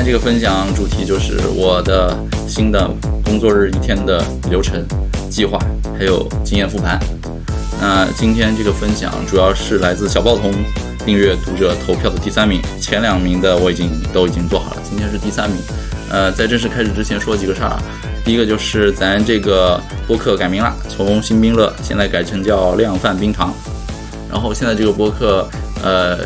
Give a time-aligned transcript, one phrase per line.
[0.00, 2.16] 天这个分享主题就是我的
[2.48, 2.90] 新的
[3.22, 4.82] 工作日一天的流程
[5.28, 5.58] 计划，
[5.98, 6.98] 还有经验复盘。
[7.78, 10.50] 那今天这个分享主要是来自小报童
[11.04, 15.58] 订阅读者投票的第三名，前两名的我已经都已经做好了，今天是第三名。
[16.08, 17.78] 呃，在正式开始之前说几个事儿啊，
[18.24, 23.52] 第一个就是咱这个播客改名了，从新冰乐现在改成叫量贩冰糖。
[24.30, 25.46] 然后现在这个播客，
[25.82, 26.20] 呃。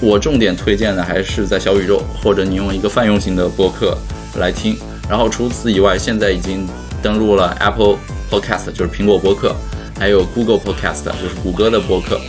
[0.00, 3.96] 我重点推荐的还是在小宇宙，或者你用一个泛用型的播客
[4.38, 4.76] 来听。
[5.08, 6.66] 然后除此以外，现在已经
[7.02, 7.96] 登录了 Apple
[8.30, 9.56] Podcast，就是苹果播客，
[9.98, 12.20] 还有 Google Podcast，就是谷歌的播客。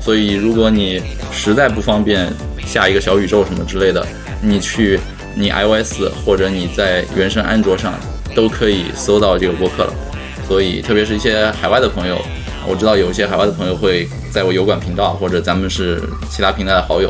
[0.00, 2.32] 所以如果你实在不方便
[2.64, 4.06] 下一个小宇宙什么之类的，
[4.40, 5.00] 你去
[5.34, 7.94] 你 iOS 或者你在原生安卓上
[8.34, 9.92] 都可以搜到这个播客了。
[10.46, 12.20] 所以特别是一些海外的朋友。
[12.68, 17.08] 我知道有一些海外的朋友会在我油管频道，或者咱们是其他平台的好友，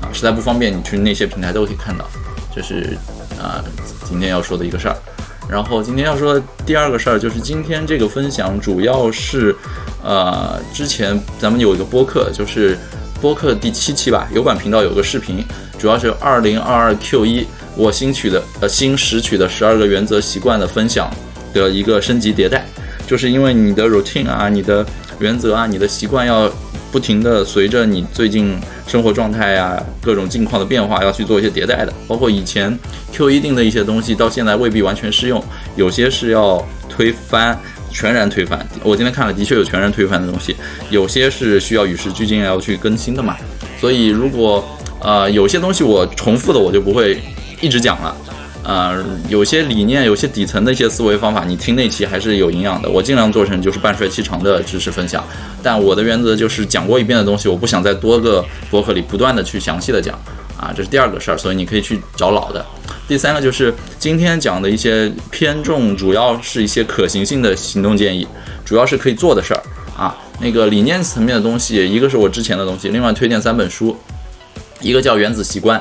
[0.00, 2.04] 啊，实在不方便，你去那些平台都可以看到。
[2.54, 2.96] 这是
[3.40, 3.64] 啊，
[4.04, 4.96] 今天要说的一个事儿。
[5.48, 9.54] 然后今天要说第二个事儿，就是今天这个分享主要是，
[10.02, 12.76] 呃，之前咱们有一个播客，就是
[13.20, 15.44] 播客第七期吧，油管频道有个视频，
[15.78, 21.08] 主要是二零二二 Q 一我新取的呃新拾取的十二个原则习惯的分享
[21.54, 22.66] 的一个升级迭代。
[23.06, 24.84] 就是因为你的 routine 啊，你的
[25.20, 26.50] 原则啊，你的习惯要
[26.90, 31.92] 不停的随着你最近生活状态呀、各种境况的变化，要去做一些迭代的。
[32.08, 32.76] 包括以前
[33.12, 35.42] Q 一定的一些东西，到现在未必完全适用，
[35.76, 37.58] 有些是要推翻、
[37.90, 38.66] 全然推翻。
[38.82, 40.56] 我今天看了，的确有全然推翻的东西，
[40.90, 43.36] 有些是需要与时俱进要去更新的嘛。
[43.78, 44.64] 所以如果
[45.00, 47.20] 呃有些东西我重复的，我就不会
[47.60, 48.16] 一直讲了。
[48.66, 52.90] 呃，有些理念，有些底层的一些思维方法，你听那期还是有营养的。
[52.90, 55.24] 我尽量做成就是半衰期长的知识分享，
[55.62, 60.18] 但我的原则就是讲过一遍的东西，我不想在多个博客里不断的去详细的讲
[60.58, 62.66] 啊，这是第二个事儿，所以你可以去找老的。
[63.06, 68.26] 第三个就是今天讲的一些偏重，主要是一些可行性的行动建议，
[68.64, 69.62] 主要是可以做的事儿
[69.96, 70.18] 啊。
[70.40, 73.96] 那个理念层面的东西，一个是我之前的东西，另外推荐三本书，
[74.80, 75.78] 一个叫《原子习惯》。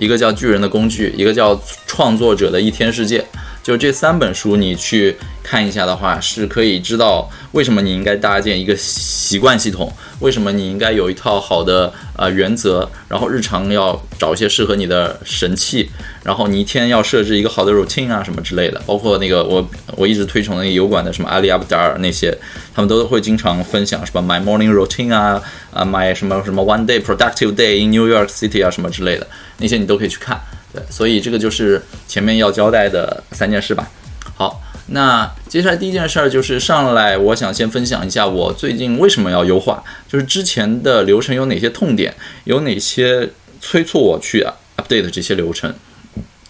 [0.00, 3.24] 一个叫巨人的工具，一个叫创作者的一天世界，
[3.68, 15.90] 就这三本书，你去看一下的话，是可以知道为什么你应该搭建一个习惯系统，为什么你应该有一套好的呃原则，然后日常要找一些适合你的神器，
[16.24, 22.34] 然后你一天要设置一个好的 routine 啊什么之类的，包括那个我我一直推崇那个油管的什么阿里阿布达尔那些，
[22.74, 25.38] 他们都会经常分享什么 my morning routine 啊
[25.74, 29.26] 啊 my 什么什么 one day productive day in New York City 啊什么之类的。
[29.58, 30.40] 那些你都可以去看，
[30.72, 33.90] 对，所以这个就是前面要交代的三件事吧。
[34.36, 42.14] 好，那接下来第一件事儿就是上来，我想先分享一下我最近为什么要优化，就是之前的流程有哪些痛点，
[42.44, 43.30] 有哪些
[43.60, 44.46] 催促我去
[44.76, 45.74] update 这些流程。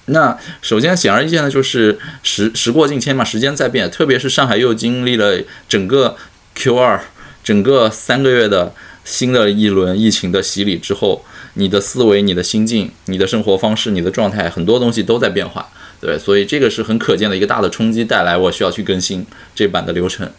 [0.06, 6.16] 那首先显而易见的就是时时过境迁嘛，时间在变，特别是上海又经历了整个
[6.54, 7.00] Q 二，
[7.44, 8.74] 整个三个月的
[9.04, 11.24] 新的一轮疫情的洗礼之后。
[11.58, 15.68] 你的思维、你的心境、你的生活方式、你的状态，很多东西都在变化，
[16.00, 19.26] 对，所以这个是很可见的一个大的冲击带来，我需要去更新
[19.56, 20.30] 这版的流程。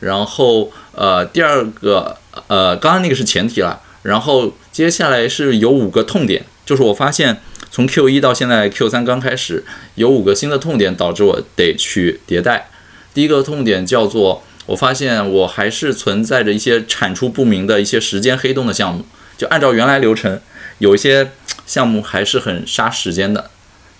[0.00, 2.16] 然后，呃，第二个，
[2.46, 9.62] 呃，刚刚那个是前提了，然后接下来是有五个痛点，就是我发现从 Q 一到现在 Q 三刚开始，
[9.96, 12.70] 有五个新的痛点导致我得去迭代。
[13.12, 19.04] 第一个痛点叫做，我发现我还是存在着一些产出不明的一些时间黑洞的项目，
[19.36, 20.40] 就按照原来流程。
[20.82, 21.30] 有一些
[21.64, 23.48] 项目还是很杀时间的，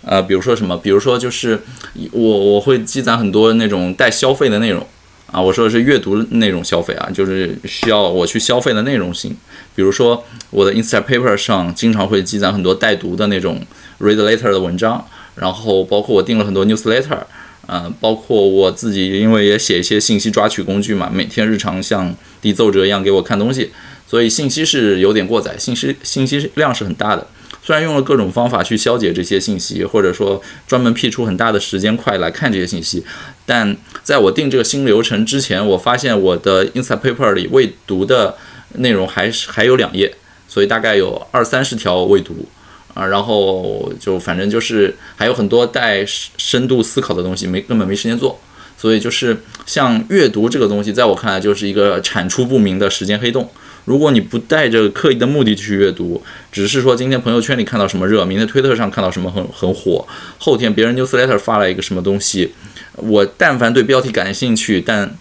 [0.04, 0.76] 呃，比如说什么？
[0.76, 1.62] 比如说就是
[2.10, 4.84] 我我会积攒很多那种带消费的内容
[5.30, 9.36] 啊，我说的是阅读那种消费啊，就是需要我去消费的内容性。
[9.76, 13.64] 比如说我的 Instapaper 上经常会积攒很多带读的那种
[14.00, 15.06] read later 的文章，
[15.36, 17.20] 然后包括我订了很多 newsletter，
[17.68, 23.70] 嗯，包括我自己因为也写一些信息抓取工具嘛，每天日常像递奏折一样给我看东西。
[24.12, 27.26] 所以信息是有点过载，信息信息量是很大的。
[27.62, 33.02] 虽然用了各种方法去消解这些信息，或者说专门辟出很大的时间块来看这些信息，
[33.46, 38.36] 但在我定这个新流程之前，我发现我的 Instapaper 里未读的
[38.74, 40.14] 内容还是还有两页，
[40.46, 42.46] 所以大概有二三十条未读
[42.92, 43.06] 啊。
[43.06, 48.38] 然后就反正就是还有很多带深度思考的东西没根本没时间做。
[48.76, 53.48] 所以就是像阅读这个东西，在我看来就是一个产出不明的时间黑洞。
[53.84, 60.06] 如果你不带着刻意的目的去阅读，只是说今天朋友圈里看到什么热，明天推特上看到什么很很火，
[60.38, 62.52] 后天别人 newsletter 发了一个什么东西，
[62.96, 65.16] 我但凡对标题感兴趣，但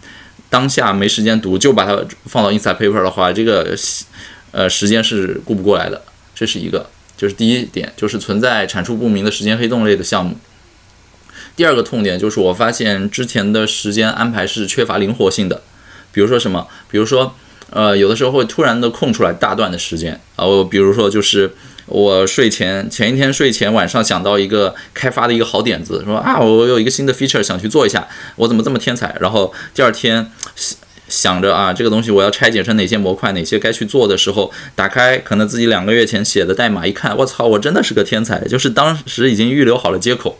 [0.50, 3.75] 当下没时间读，就把它放到 inside paper 的话，这个
[4.52, 6.02] 呃时间是顾不过来的，
[6.36, 6.90] 这是一个。
[7.18, 10.36] 就是第一点，就是存在产出不明的时间黑洞类的项目。
[11.56, 15.62] 第二个痛点就是我发现之前的时间安排是缺乏灵活性的，
[16.12, 17.36] 比如说什么，比如说，
[17.71, 21.51] 呃，有的时候会突然的空出来大段的时间，啊，我比如说就是
[21.88, 29.15] 我睡前前一天睡前晚上想到一个开发的一个好点子，说啊，我有一个新的 feature 想去做一下，我怎么这么天才？
[29.19, 30.31] 然后第二天
[31.07, 40.38] 想着啊，这个东西我要拆解成哪些模块，哪些该去做的时候，打开可能自己两个月前写的代码，一看，我操，我真的是个天才，就是当时已经预留好了接口。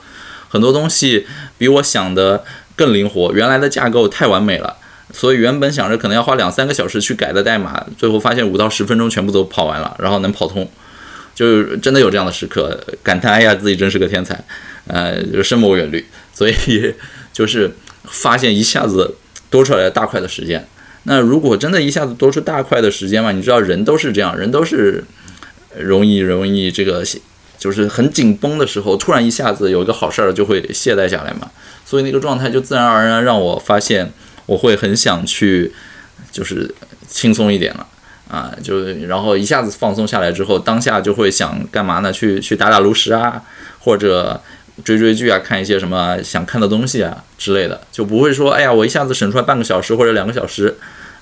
[0.50, 1.26] 很多东西
[1.58, 2.44] 比我想的
[2.76, 4.76] 更灵活，原来的架构太完美了，
[5.14, 10.70] 所以原本想着可能要花两三个小时去改的代码，最后发现五到十分钟全部都跑完了，然后能跑通，
[11.36, 14.42] 就真的有这样的时刻，感叹哎呀自己真是个天才，
[14.88, 16.56] 呃，就深谋远虑，所以
[17.34, 17.72] 就是
[18.04, 19.16] 发现一下子
[19.50, 20.68] 多出来大块的时间。
[21.04, 25.04] 那如果真的一下子多出大块的时间嘛，你知道人都是这样，人都是
[25.78, 27.04] 容易容易这个。
[27.62, 31.48] 就是很紧绷的时候，突然一下子有一个好事儿，就会懈怠下来嘛。
[31.86, 34.12] 所以那个状态就自然而然让我发现，
[34.52, 35.72] 我会很想去，
[36.32, 36.70] 就是
[37.08, 37.88] 轻松一点了
[38.28, 38.52] 啊。
[38.62, 42.12] 就然后一下子放松下来之后，当下就会想干嘛呢？
[42.12, 43.42] 去去打打炉石啊，
[43.80, 44.42] 或者
[44.84, 50.78] 追追剧啊，看一些什么想看的东西啊之类的，就不会说，哎呀，我一下子省出来半个小时或者两个小时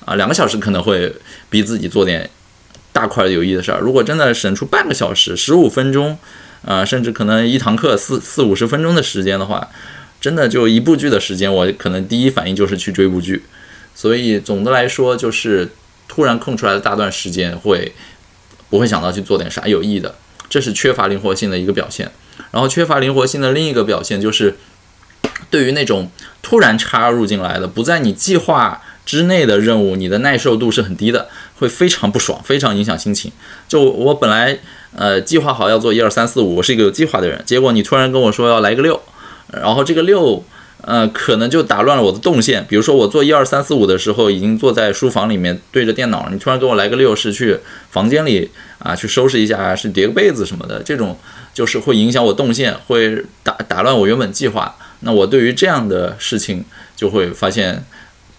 [0.05, 1.13] 啊，两个小时可能会
[1.51, 2.29] 逼自己做点。
[2.91, 6.17] 大块有益的事儿，如果真的省出半个小时、十五分钟，
[6.65, 9.65] 啊，甚至可能一堂课四四五十分钟的时间的话，
[10.19, 13.43] 真的就一部剧的时间，我可能第一反应就是去追部剧。
[13.95, 15.69] 所以总的来说，就是
[16.07, 17.93] 突然空出来的大段时间，会
[18.69, 20.15] 不会想到去做点啥有益的？
[20.49, 22.11] 这是缺乏灵活性的一个表现。
[22.51, 24.55] 然后缺乏灵活性的另一个表现就是，
[25.49, 26.09] 对于那种
[26.41, 31.29] 突然插入进来的、不在你计划之内的任务，你的耐受度是很低的。
[31.57, 33.29] 会非常不爽，非常影响心情。
[33.67, 34.57] 就我本来
[34.95, 39.01] 呃计划好要做一二三四五，我是一个有计划的人，结果你突然跟我说要来个六，
[39.51, 40.43] 然后这个六
[40.81, 42.65] 呃可能就打乱了我的动线。
[42.67, 47.57] 比如说我做一二三四五的时候，已经坐在书房里面对着电脑，你突然给我来个六，是去
[47.89, 48.49] 房间里
[48.79, 51.17] 啊去收拾一下，是叠个被子什么的，这种
[51.53, 54.75] 就是会影响我动线，会打打乱我原本计划。
[55.01, 56.63] 那我对于这样的事情
[56.95, 57.85] 就会发现。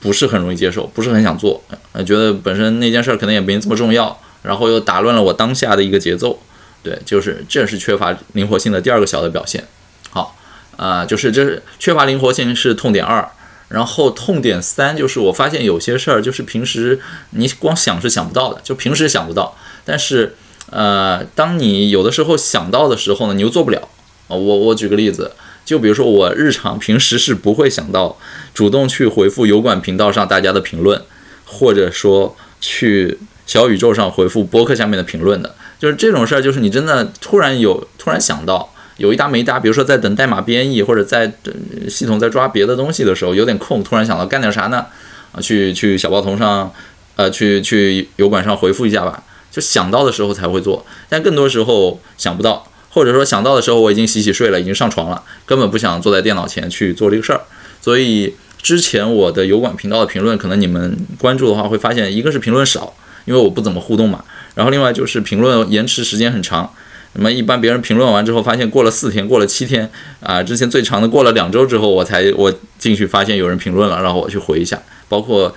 [0.03, 6.39] 不是很容易接受，不是很想做，呃，觉得本身那件事儿可能也没这么重要，然后又打乱了我当下的一个节奏，
[6.83, 9.63] 对，就是这是缺乏灵活性的第二个小的表现。
[10.09, 10.35] 好，
[10.81, 13.29] 啊，就是这是缺乏灵活性是痛点二，
[13.69, 16.99] 然后痛点三就是我发现有些事儿就是平时
[17.33, 19.55] 你光想是想不到的，就平时想不到，
[19.85, 20.35] 但是
[20.71, 23.89] 呃，当你有的时候想到的时候呢，你又做不了。
[24.29, 25.33] 我我举个例子。
[25.63, 28.17] 就比如说，我日常平时是不会想到
[28.53, 31.01] 主动去回复油管频道上大家的评论，
[31.45, 35.55] 或者说去小宇宙上回复播客下面的评论的。
[35.79, 38.70] 就是这种事儿，就是你真的突然有突然想到
[39.01, 41.55] 有一搭没一搭，比如说在等代码编译，或者在等
[41.89, 44.85] 系统在抓别的东西的时候，有点空，突然想到干点啥呢？
[45.33, 46.71] 啊，去去小报童上，
[47.17, 49.23] 呃，去去油管上回复一下吧。
[49.51, 52.67] 就想到的时候才会做，但更多时候想不到。
[52.91, 57.41] 或者说想到的时候，我已经洗洗睡了，已经上床了，根本不想坐在电脑前去做这个事儿。
[57.81, 62.93] 所以之前我的油管频道的评论，可能你们关注的话会发现，一个是评论少，
[63.25, 64.25] 因为我不怎么互动嘛。
[64.57, 66.71] 然后另外就是评论延迟时间很长。
[67.15, 69.91] 那么一般别人评论完之后，发现过了四天，过了七天
[70.21, 74.81] 啊，之前最长的过了两周之后，我才我进去发现有人评论了，然后我去回一下。
[75.09, 75.53] 包括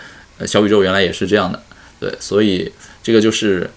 [0.48, 1.62] 小宇宙原来也是这样的，
[2.00, 2.72] 对，所以
[3.03, 3.69] 这个就是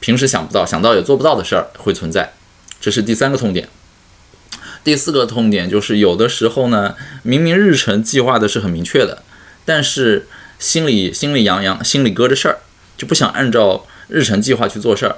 [0.00, 2.32] 平时想不到、想到也做不到的事儿会存在。
[2.80, 3.68] 这是第三个痛点，
[4.82, 9.22] 第四个痛点就是有的时候呢，明明日程计划的是很明确的，
[9.66, 10.26] 但是
[10.58, 12.60] 心里心里痒痒，心里搁着事儿，
[12.96, 15.16] 就不想按照日程计划去做事儿。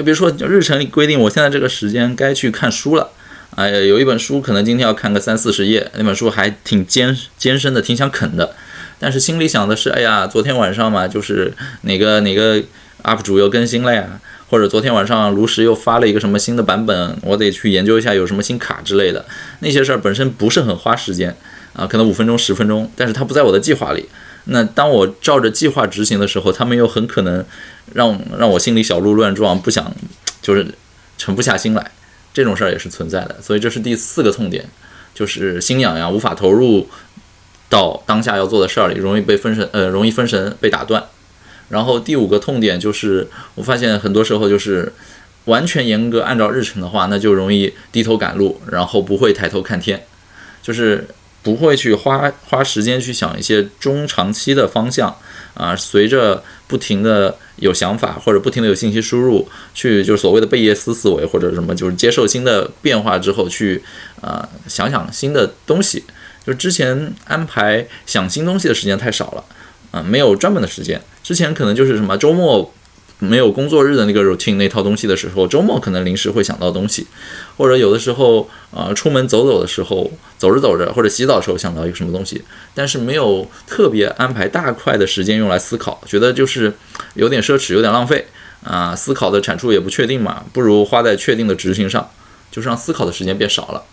[0.00, 3.10] 就比如说，日程里规定我现在这个时间该去看书了，
[3.54, 8.54] 哎呀，有一本书可能今天要看个三四十页，那本书还挺艰艰深的，挺想啃的，
[8.98, 11.52] 但是心里想的是，哎呀，昨天晚上嘛，就是
[11.82, 12.62] 哪个哪个
[13.02, 14.18] UP 主又更新了呀。
[14.48, 19.24] 或者昨天晚上炉石又发了一个什么新的版本，我得去研究一下有什么新卡之类的。
[19.58, 21.36] 那些事儿本身不是很花时间
[21.74, 24.08] 啊，可能五分钟十分钟，但是它不在我的计划里。
[24.46, 27.44] 那当我照着计划执行的时候，他们又很可能
[27.92, 29.94] 让让我心里小鹿乱撞，不想
[30.40, 30.74] 就是
[31.18, 31.90] 沉不下心来。
[32.32, 34.64] 这种事儿也是存在的，所以这是第四个痛点，
[35.12, 36.88] 就是心痒痒，无法投入
[37.68, 41.04] 到当下要做的事儿里，容易被分神，呃，容易分神被打断。
[41.68, 44.92] 然后第五个痛点就是，我发现很多时候就是
[45.46, 50.06] 完全严格按照日程的话，那就容易低头赶路，然后不会抬头看天，
[50.62, 51.08] 就是
[51.42, 55.16] 不会去花花时间去想一些中长期的方向，
[55.54, 63.82] 啊，随着不停的有想法或者不停的有信息输入，去就是所谓的贝叶斯思维或者什么，就是接受新的变化之后去
[64.20, 66.04] 啊想想新的东西。
[66.46, 69.44] 就之前安排想新东西的时间太少了，
[69.90, 71.00] 啊，没有专门的时间。
[71.22, 72.72] 之前可能就是什么周末。
[73.20, 77.06] 没有工作日的那个 routine 那套东西的时候，周末可能临时会想到东西，
[77.56, 82.42] 或者有的时候啊出门走走的时候，走着走着或者洗澡的时候想到一个什么东西，
[82.74, 86.72] 但是没有特别安排大块的时间用来思考，觉得就是
[87.12, 88.26] 有点奢侈，有点浪费
[88.64, 92.10] 啊，思考的产出也不确定嘛，不如花在确定的执行上，
[92.50, 93.84] 就是让思考的时间变少了。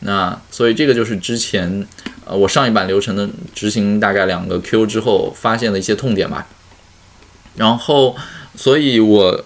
[0.00, 1.86] 那所以这个就是之前
[2.24, 6.46] 呃我上一版流程的执行大概两个 Q 之后发现的一些痛点吧，
[7.56, 8.16] 然后。
[8.60, 9.42] 所以我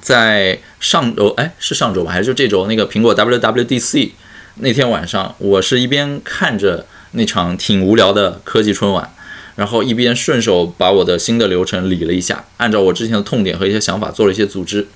[0.00, 2.68] 在上周，哎，是上周吧，还是就这周？
[2.68, 4.10] 那个苹果 WWDC
[4.58, 9.12] 那天晚上，我是一边看着那场挺无聊的科技春晚，
[9.56, 14.86] 然后一边顺手把我的新的流程理了一下，按照我之前的痛点和一些想法做了一些组织。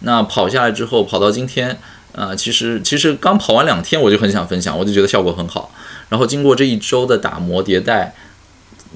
[0.00, 1.78] 那跑下来之后，跑到今天，
[2.10, 5.72] 呃，其实其实刚跑完两天，我就很想分享，我就觉得效果很好。
[6.08, 8.16] 然后经过这一周的打磨迭代。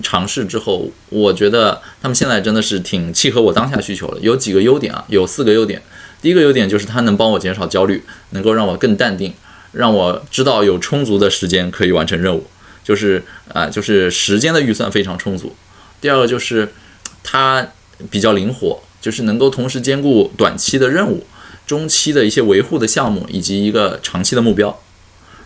[0.02, 4.20] 尝试之后，我觉得他们现在真的是挺契合我当下需求的。
[4.20, 5.82] 有几个优点啊，有四个优点。
[6.22, 9.32] 第一个优点就是它能帮我减少焦虑，能够让我更淡定，
[9.72, 12.46] 让我知道有充足的时间可以完成任务，
[12.84, 15.54] 就是啊，就是时间的预算非常充足。
[16.00, 16.72] 第二个就是
[17.22, 17.68] 它
[18.10, 21.26] 比较灵活，就是能够同时兼顾短期的任务、
[21.66, 24.78] 中期的一些维护的项目以及一个长期的目标。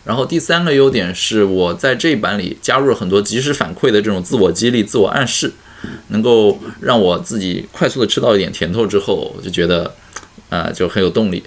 [0.04, 5.50] 然后第三个优点是我在这一版里加入了很多及时反馈的这种自我激励、自我暗示，
[6.08, 9.94] 能够让我自己快速的吃到一点甜头之后，我就觉得，
[10.50, 11.42] 呃，就很有动力。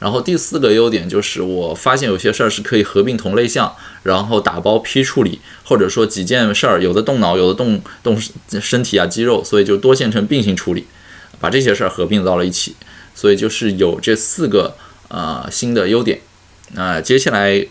[0.00, 8.20] 然后第四个优点就是我发现有些事儿是可以合并同类项，然后打包批处理，或者说几件事儿有的动脑，有的动动
[8.60, 10.84] 身体啊肌肉，所以就多线程并行处理，
[11.38, 12.74] 把这些事儿合并到了一起，
[13.14, 14.74] 所以就是有这四个
[15.06, 16.20] 呃新的优点。
[16.72, 17.64] 那接下来。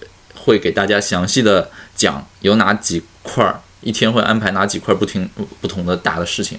[0.50, 5.30] 会给大家详细的讲有哪几块儿，一天会安排哪几块不停
[5.62, 6.58] 不同的大的事情，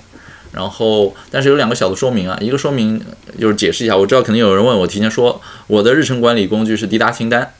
[0.52, 3.04] 然后但是有两个小的说明啊，一个说明
[3.36, 7.52] 就是解释一下，我知道肯定有人问我，提前说我的日程管理工具是滴答清单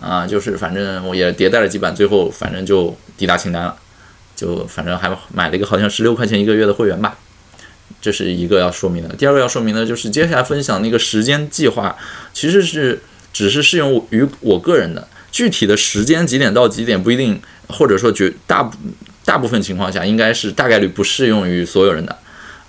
[0.00, 3.76] 啊，就是反正我也迭代了几版，最后反正就滴答清单了，
[4.34, 7.18] 就反正还买了一个好像十六块钱一个月的会员吧，
[8.00, 9.14] 这是一个要说明的。
[9.14, 11.94] 第二个要说明的就是接下来分享那个时间计划，
[12.32, 13.02] 其实是
[13.34, 15.06] 只是适用于我个人的。
[15.34, 18.70] 具体的时间几点到几点不一定，或者说绝大
[19.24, 22.16] 大部分情况下应该是大概率不适用于所有人的，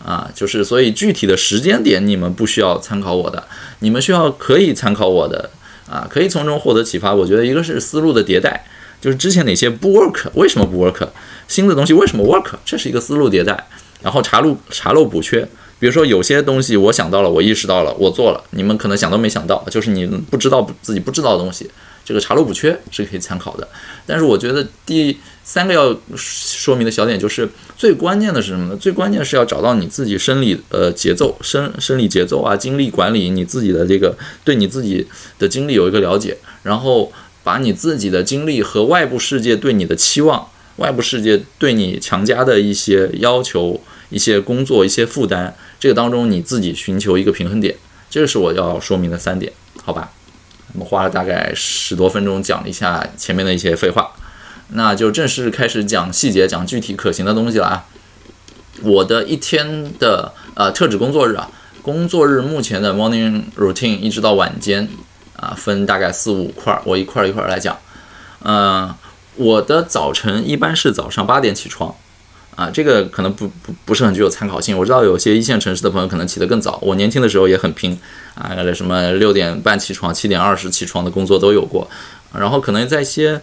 [0.03, 3.43] 啊，就是所以具体的时间点你们不需要参考我的，
[3.81, 5.51] 你们需要可以参考我的，
[5.87, 7.13] 啊，可以从中获得启发。
[7.13, 8.65] 我觉得一个是思路的迭代，
[8.99, 11.07] 就是之前哪些不 work，为什么不 work，
[11.47, 13.67] 新的东西为什么 work，这是一个思路迭代，
[14.01, 15.47] 然后查漏查漏补缺。
[15.77, 21.69] 比如说有些东西我想到了，我意识到了，我做了，你们可能想都没想到，就是你不知道自己不知道的东西。
[22.05, 23.67] 这个查漏补缺是可以参考的，
[24.05, 28.77] 但是我觉得第三个要说明的小点就是最关键的是什么呢？
[28.77, 35.07] 最关键是要找到你自己生理呃节奏、生生理节奏啊，精力管理你自己的这个对你自己
[35.39, 37.11] 的精力有一个了解，然后
[37.43, 47.75] 把你自己的精力和外部世界对你的期望、外部世界对你强加的一些要求、一些工作、一些负担，这个当中你自己寻求一个平衡点，
[48.11, 49.51] 这个是我要说明的三点，
[49.83, 50.11] 好吧？
[50.75, 54.11] 我们花了大概十多分钟讲了一下前面的一些废话，
[54.73, 57.85] 那就正式开始讲细节，讲具体可行的东西了啊。
[58.83, 61.49] 我的一天的呃特指工作日啊，
[61.81, 64.89] 工作日目前的 morning routine 一直到晚间
[65.37, 67.77] 啊，分大概四五块，我一块一块来讲。
[68.43, 68.93] 嗯，
[69.35, 71.95] 我的早晨一般是早上八点起床。
[72.55, 74.77] 啊，这个可能不不不是很具有参考性。
[74.77, 76.79] 我知道有些一线城市的朋友可能起得更早。
[76.81, 77.97] 我年轻的时候也很拼
[78.33, 81.87] 啊，什么六点半起床、七点二十起床的工作都有过。
[82.33, 83.41] 然后可能在一些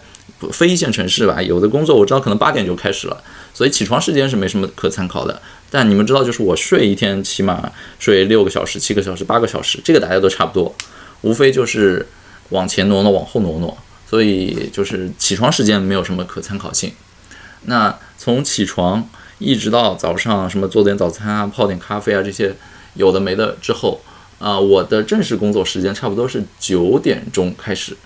[0.51, 5.41] 非一线城市吧，有的工作我知道可能八点就开始了，所以起床时间是没什么可参考的。
[5.71, 10.75] 但你们知道，就是我睡一天起码睡六个小时、七个小时、八个小时，这个大家都差不多，
[11.21, 12.05] 无非就是
[12.49, 13.75] 往前挪挪、往后挪挪，
[14.07, 16.91] 所以就是起床时间没有什么可参考性。
[17.65, 22.55] 那从起床一直到早上，什么做点早餐啊，泡点咖啡啊，这些
[22.93, 23.99] 有的没的之后，
[24.39, 27.97] 啊，我的正式工作时间差不多是九点钟开始，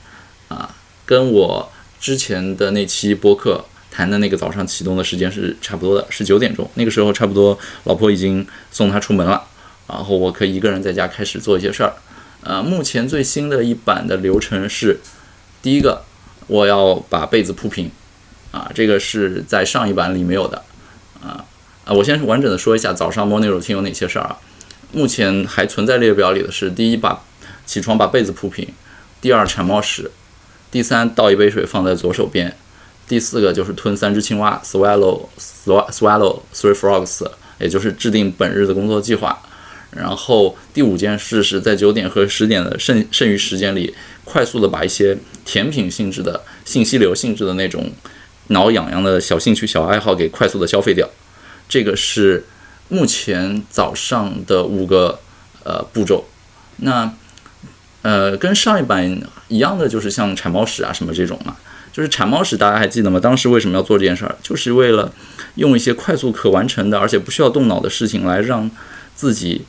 [0.47, 6.67] 啊，跟我之前的那期播客谈的那个早上启动的时间是差不多的，是九点钟。
[6.73, 9.43] 那个时候差不多老婆已经送他出门了，
[9.87, 11.93] 然后我可以一个人在家开始做一些事儿。
[12.41, 14.99] 呃，目前最新的一版的流程是，
[15.61, 16.01] 第一个
[16.47, 17.91] 我要把被子铺平。
[18.51, 20.63] 啊，这个是在上一版里没有的，
[21.21, 21.45] 啊
[21.85, 24.37] 啊，我先完整的说一下早上 morning routine 有哪些事儿啊。
[24.93, 27.21] 目前还存在列表里的是：第一，把
[27.65, 28.65] 起床把被子铺平；
[29.19, 30.09] 第二，铲猫屎；
[30.71, 32.49] 第三，倒一杯水放在左手边；
[33.05, 39.37] 第四个就是吞三只青蛙，swallow swallow three frogs，也就是制定本日的工作计划。
[39.91, 47.91] 然后第五件事是在九点和十点的剩剩余时间里，快速的把一些甜品性质的信息流性质的那种
[48.47, 51.09] 挠痒痒的小兴趣小爱好给快速的消费掉。
[51.69, 52.45] 这个是。
[52.89, 55.19] 目前早上的五个
[55.65, 56.23] 呃步骤，
[56.77, 57.11] 那
[58.01, 61.57] 呃跟上一版一样的，就是像铲猫屎啊什么这种嘛，
[61.91, 63.19] 就是铲猫屎，大家还记得吗？
[63.19, 64.33] 当时为什么要做这件事儿？
[64.41, 65.11] 就是为了
[65.55, 68.71] 用一些快速可完成的，而且不需要动脑的事情，来让
[69.13, 69.65] 自己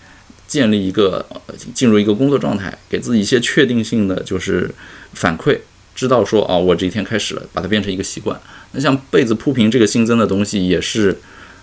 [0.46, 1.26] 建立一个
[1.74, 4.70] 进入一个工作状态，给自己一些确定性的就是
[5.14, 5.58] 反馈，
[5.96, 8.40] 知道说啊，我这一天开始了，把它变成一个习惯。
[8.72, 11.18] 那像被子铺平这个新增的东西，也是。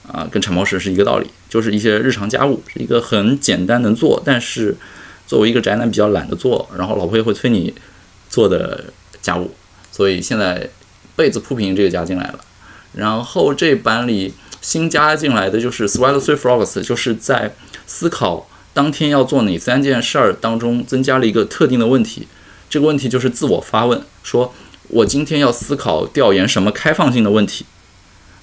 [0.08, 4.78] 啊，跟铲猫屎是一个道理，就是一些日常家务，一个很简单能做，但是
[5.26, 7.74] 作为一个宅男比较懒得做，然后老婆也会催你
[8.30, 8.86] 做的
[9.20, 9.50] 家务，
[9.92, 10.70] 所以现在
[11.16, 12.40] 被子铺平这个加进来了。
[12.94, 14.32] 然后这版里
[14.62, 17.56] 新加进来的就是 Swallow Three Frogs，就是在
[17.88, 22.28] 思考当天要做哪三件事儿当中增加了一个特定的问题，
[22.70, 24.54] 这个问题就是自我发问，说
[24.90, 27.66] 我今天要思考调研什么开放性的问题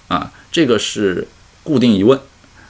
[0.09, 1.29] 啊，这个是。
[1.65, 2.19] 固定疑问，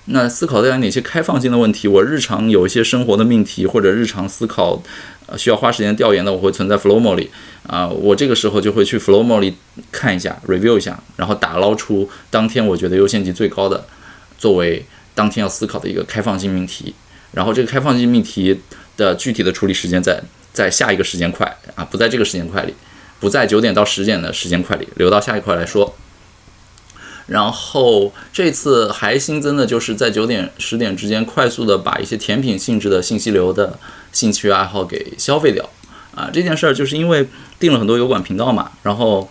[0.04, 1.88] 那思考调研哪些开放性的问题？
[1.88, 4.82] 我日常有一些生活的命题或者日常思考，
[5.38, 7.30] 需要花时间调研的，我会存在 Flowmo 里
[7.66, 7.88] 啊。
[7.88, 9.56] 我这个时候就会去 Flowmo 里
[9.90, 13.86] 看一下，review 一下，然后打捞出当天我觉得优先级最高的，
[14.36, 16.94] 作为当天要思考的一个开放性命题。
[17.30, 18.60] 然后这个开放性命题
[18.98, 22.74] 的具体的处理时间在在下一个时间块啊，不在这个时间块里，
[23.22, 25.94] 不在九点到十点的时间块里，留到下一块来说。
[27.28, 33.78] 然后这次还新增的就是在九点十点之间，快速的把一些甜品性质的信息流的
[34.10, 35.70] 兴趣爱好给消费掉。
[36.16, 37.28] 啊，这件事儿就是因为
[37.60, 39.30] 订了很多油管频道嘛，然后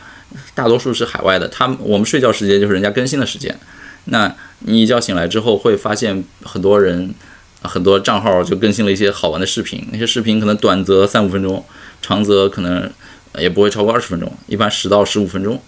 [0.55, 3.59] 大多数是海外的，他们我们睡觉时间就是人家更新的时间。
[4.05, 7.13] 那你一觉醒来之后，会发现很多人
[7.61, 11.63] 很多账号就更新了一些好玩的视频，那些视频可能短则三五分钟，
[12.01, 12.89] 长则可能
[13.37, 15.61] 也不会超过二十分钟，一般十到十五分钟。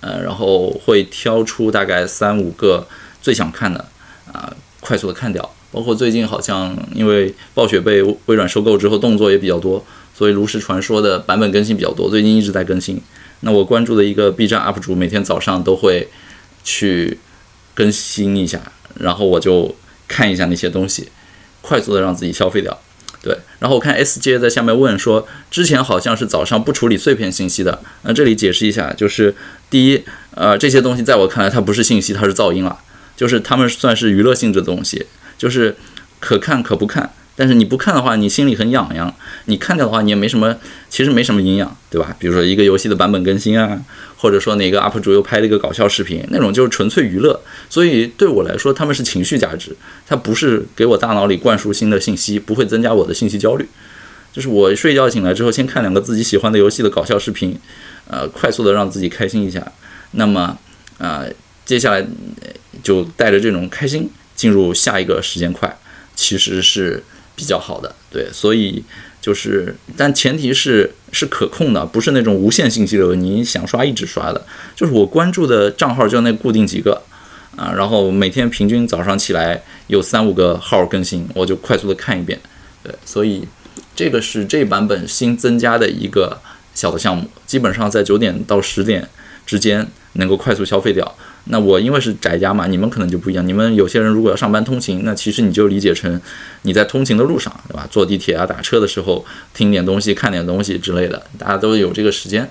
[0.00, 2.88] 呃，然后会挑出大概三五个
[3.20, 3.86] 最想看的，
[4.32, 5.54] 啊，快速的看掉。
[5.70, 9.84] 包括最近好像因为暴雪被微软收购之后，动作也比较多，
[10.16, 12.98] 所以炉石传说的版本更新比较多，最近一直在更新。
[13.40, 16.08] 那我关注的一个 B 站 UP 主，每天早上都会
[16.64, 17.18] 去
[17.74, 18.60] 更新一下，
[18.98, 19.76] 然后我就
[20.08, 21.10] 看一下那些东西，
[21.60, 22.80] 快速的让自己消费掉。
[23.22, 29.34] 对，然后我看 S J 在下面问说，之前好像是早上不处理碎片信息的，那这里解释一下，就是
[29.68, 30.02] 第一，
[30.34, 32.78] 呃，这些东西在我看来它不是信息，它是噪音了，
[33.16, 35.06] 就是它们算是娱乐性质的东西，
[35.36, 35.76] 就是
[36.18, 37.10] 可看可不看。
[37.40, 39.10] 但是你不看的话，你心里很痒痒；
[39.46, 40.54] 你看掉的话，你也没什么，
[40.90, 42.14] 其实没什么营养，对吧？
[42.18, 43.80] 比如说一个游戏的版本更新啊，
[44.18, 47.40] 或者说哪个 UP 主又拍了一个搞笑视频，那种就是纯粹娱乐。
[47.70, 49.74] 所以对我来说，他们是情绪价值，
[50.06, 53.66] 它不是给我大脑里灌输新的信息，不会增加我的信息焦虑。
[54.34, 57.58] 就是我睡觉醒来之后，先看两个自己喜欢的游戏的搞笑视频，
[58.06, 59.66] 呃，快速的让自己开心一下。
[60.10, 60.58] 那么，
[60.98, 61.26] 呃，
[61.64, 62.06] 接下来
[62.82, 65.74] 就带着这种开心进入下一个时间块，
[66.14, 67.02] 其实是。
[67.40, 68.84] 比较好的，对，所以
[69.18, 74.44] 就是，但前提是是可控的，不是那种无限信息流，你想刷一直刷的。
[74.76, 77.00] 就是我关注的账号就那固定几个
[77.56, 82.38] 啊，然后每天平均早上起来有三五个号更新，我就快速的看一遍。
[82.82, 83.48] 对，所以
[83.96, 86.38] 这个是这版本新增加的一个
[86.74, 89.08] 小的项目，基本上在九点到十点
[89.46, 91.16] 之间能够快速消费掉。
[91.44, 93.46] 那我因为是宅家嘛，你们可能就不一样。
[93.46, 96.20] 你们有些人如果要上班通勤，那其实你就理解成
[96.62, 97.88] 你在通勤的路上，对吧？
[97.90, 99.24] 坐地铁啊、打车的时候
[99.54, 102.48] 听点东西、看点东西之类的，大家都有这个时间，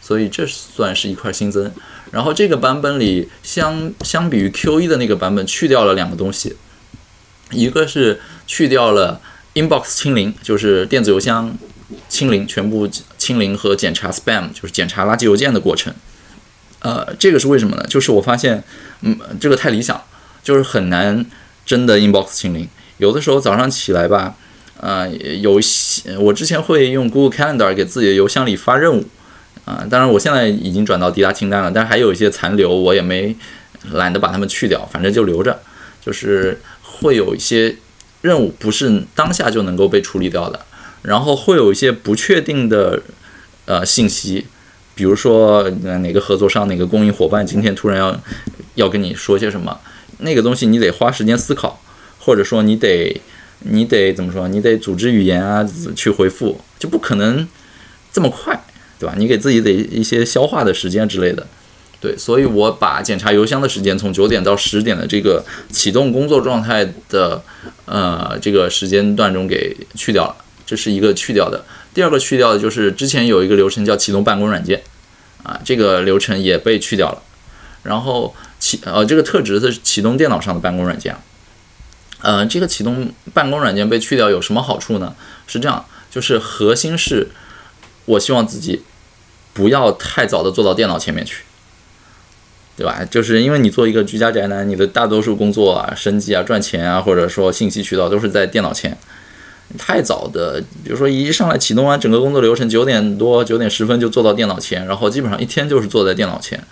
[0.00, 1.70] 所以这算是一块新增。
[2.10, 6.56] 然后这个版本里相相比于 Q 一的那个版本，去掉了两个东西，
[7.52, 9.20] 一个是去掉了
[9.54, 11.56] Inbox 清零，就是电子邮箱
[12.08, 15.94] 清零，全部清零和检查 Spam，就是检查垃圾邮件的过程。
[16.82, 17.84] 呃，这个是为什么呢？
[17.88, 18.62] 就是我发现，
[19.02, 20.02] 嗯，这个太理想，
[20.42, 21.24] 就是很难
[21.64, 22.68] 真的 inbox 清零。
[22.98, 24.34] 有的时候早上起来吧，
[24.80, 25.08] 呃，
[25.40, 29.04] 有些我之前会用 Google Calendar 给自己的邮箱里发任务，
[29.64, 33.36] 啊，当然我现在已经转到滴答清单了，但是还有一些残留，我也没
[33.92, 35.60] 懒得把它们去掉，反正就留着。
[36.04, 37.76] 就是会有一些
[38.22, 40.58] 任务不是当下就能够被处理掉的，
[41.02, 43.00] 然后会有一些不确定的
[43.66, 44.46] 呃信息。
[44.94, 48.20] 比如说，哪个合作商、哪个供应伙伴今天突然要
[48.74, 49.80] 要跟你说些什么，
[50.18, 51.82] 那个东西你得花时间思考，
[52.18, 53.20] 或者说你得
[53.60, 54.48] 你得怎么说？
[54.48, 57.48] 你得组织语言啊去回复，就不可能
[58.12, 58.62] 这么快，
[58.98, 59.14] 对吧？
[59.16, 61.46] 你给自己得一些消化的时间之类的。
[62.00, 67.40] 对，所以我把检查邮箱的时间从九点到十点的这个启动工作状态的
[67.84, 71.64] 呃这个时间段中给去掉了，这是一个去掉的。
[71.94, 74.82] 第二个去掉的就是之前有一个流程叫启动办公软件，
[75.42, 77.22] 啊，这个流程也被去掉了。
[77.82, 81.16] 然后启呃这个特质是启动电脑上的办公软件，
[82.20, 85.14] 呃，这个启动办公软件被去掉有什么好处呢？
[85.46, 87.28] 是这样，就是核心是，
[88.04, 88.82] 我希望自己
[89.52, 91.44] 不要太早的坐到电脑前面去。
[92.74, 93.04] 对吧？
[93.10, 98.96] 就是因为你做一个居家宅男，你的大多数工作啊、生计啊、赚钱啊，或者说信息渠道都是在电脑前。
[99.78, 106.62] 太早的，比如说一上来启动完整个工作流程，九点多、九点十分就坐到电脑前，然后基本上一天就是坐在电脑前。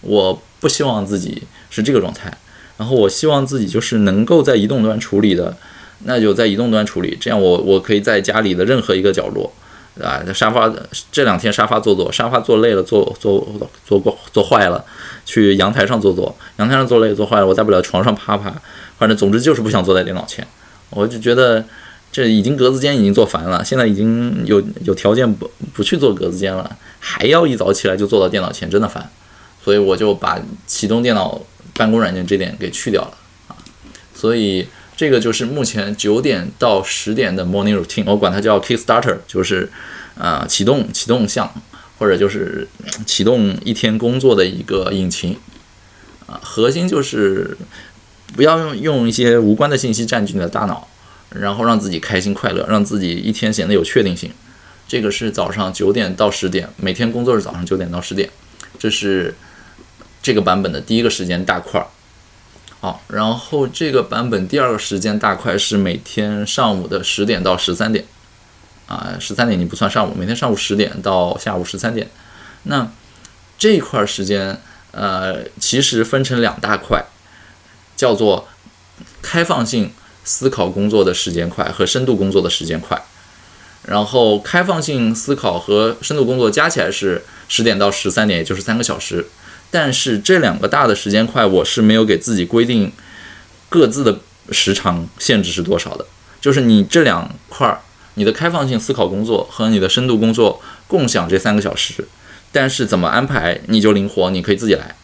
[0.00, 2.32] 我不希望自己是这个状态，
[2.76, 5.56] 然后我希望自己就是能够在移动端处理的，
[6.04, 9.52] 那就在移动端处理，这样我我可以在家里的任何一个角落。
[10.00, 10.72] 啊，沙发
[11.10, 14.84] 这两天沙发坐坐，沙发坐累了，坐坐坐坐坐坏了，
[15.24, 18.54] 去阳台上坐坐，阳台上坐累坐坏了，我大不了床上趴趴，
[18.96, 20.46] 反正总之就是不想坐在电脑前。
[20.90, 21.64] 我就觉得
[22.10, 29.10] 这已经格子间已经坐烦了，现在已经有有条件不不去做格子间了，还要一早起来就坐到电脑前，真的烦。
[29.62, 31.40] 所以我就把启动电脑
[31.74, 33.14] 办公软件这点给去掉了
[33.48, 33.56] 啊。
[34.14, 34.66] 所以
[34.96, 39.70] 这个就是目前九点到十点的 morning routine，我管它叫 Kickstarter，就是。
[40.20, 41.48] 啊，启动启动项，
[41.96, 42.66] 或者就是
[43.06, 45.38] 启动一天工作的一个引擎，
[46.26, 47.56] 啊，核心就是
[48.34, 50.88] 不要用用一些无关的信息占据你的大脑，
[51.30, 54.32] 然后让自己开心快乐，让自己一天显得有确定性。
[54.86, 58.30] 这个是早上九点到十点，每天工作日早上九点到十点，
[58.78, 59.34] 这是
[60.22, 61.86] 这个版本的第一个时间大块儿。
[62.80, 68.04] 好，然后这个版本第二个时间大块是每天上午的十点到十三点。
[68.86, 72.08] 啊，十三点你不算上午，每天上午十点到下午十三点，
[72.62, 72.90] 那
[73.58, 74.58] 这一块时间，
[74.92, 77.04] 呃，其实分成两大块，
[77.94, 78.48] 叫做
[79.20, 79.92] 开放性
[80.28, 83.02] 思考工作的时间块和深度工作的时间块。
[83.86, 89.24] 然后开放性思考和深度工作加起来是十点到十三点，也就是三个小时。
[89.70, 92.92] 但是这两个大的时间块，我是没有给自己规定
[93.70, 94.18] 各自的
[94.50, 96.04] 时长限制是多少的，
[96.38, 97.80] 就是你这两块儿。
[98.14, 102.06] 你的开放性思考工作和你的深度工作共享这三个小时，
[102.50, 104.96] 但是怎么安排你就灵活，你可以自己来。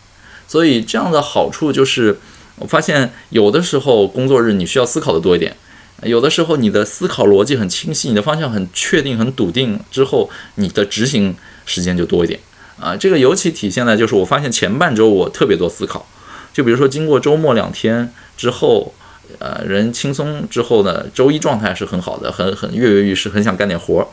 [0.48, 2.18] 所以这样的好处就是，
[2.56, 5.56] 我发现有的时候工作日你需要思考的多一点，
[6.02, 11.34] 有的时候你的思考逻辑很清晰，你的方向很确定、很笃定之后，你的执行
[11.66, 12.38] 时间就多一点
[12.80, 12.96] 啊。
[12.96, 16.06] 这个尤其体现在就是我发现前半周我特别多思考，
[16.52, 18.94] 就比如说经过周末两天之后。
[19.38, 24.06] 呃，人轻松之后呢，周一状态是很好的，很很跃跃欲试，很想干点活儿。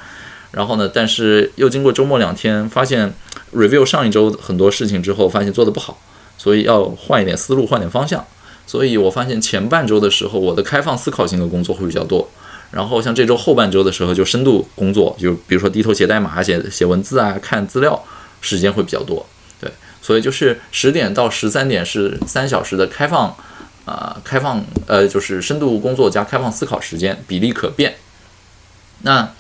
[0.52, 3.14] 然后呢，但是又经过周末两天，发现
[3.54, 6.00] review 上一周很多事情之后，发现做的不好，
[6.38, 8.26] 所以要换一点思路，换点方向。
[8.66, 12.30] 所以我发现前半周的时候，我的开放思考型的工作会比较多。
[12.72, 18.02] 然后像这周后半周的时候，就深度工作，就比如说低头写代码、写写文字啊、看资料，
[18.42, 19.26] 时间会比较多。
[19.60, 19.72] 对，
[20.02, 23.36] 所以就是十点到十三点是三小时的开放。
[23.84, 27.96] 啊，开放呃，就是深度工作加开放思考时间比例可变。
[29.00, 29.34] 那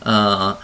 [0.00, 0.56] 呃，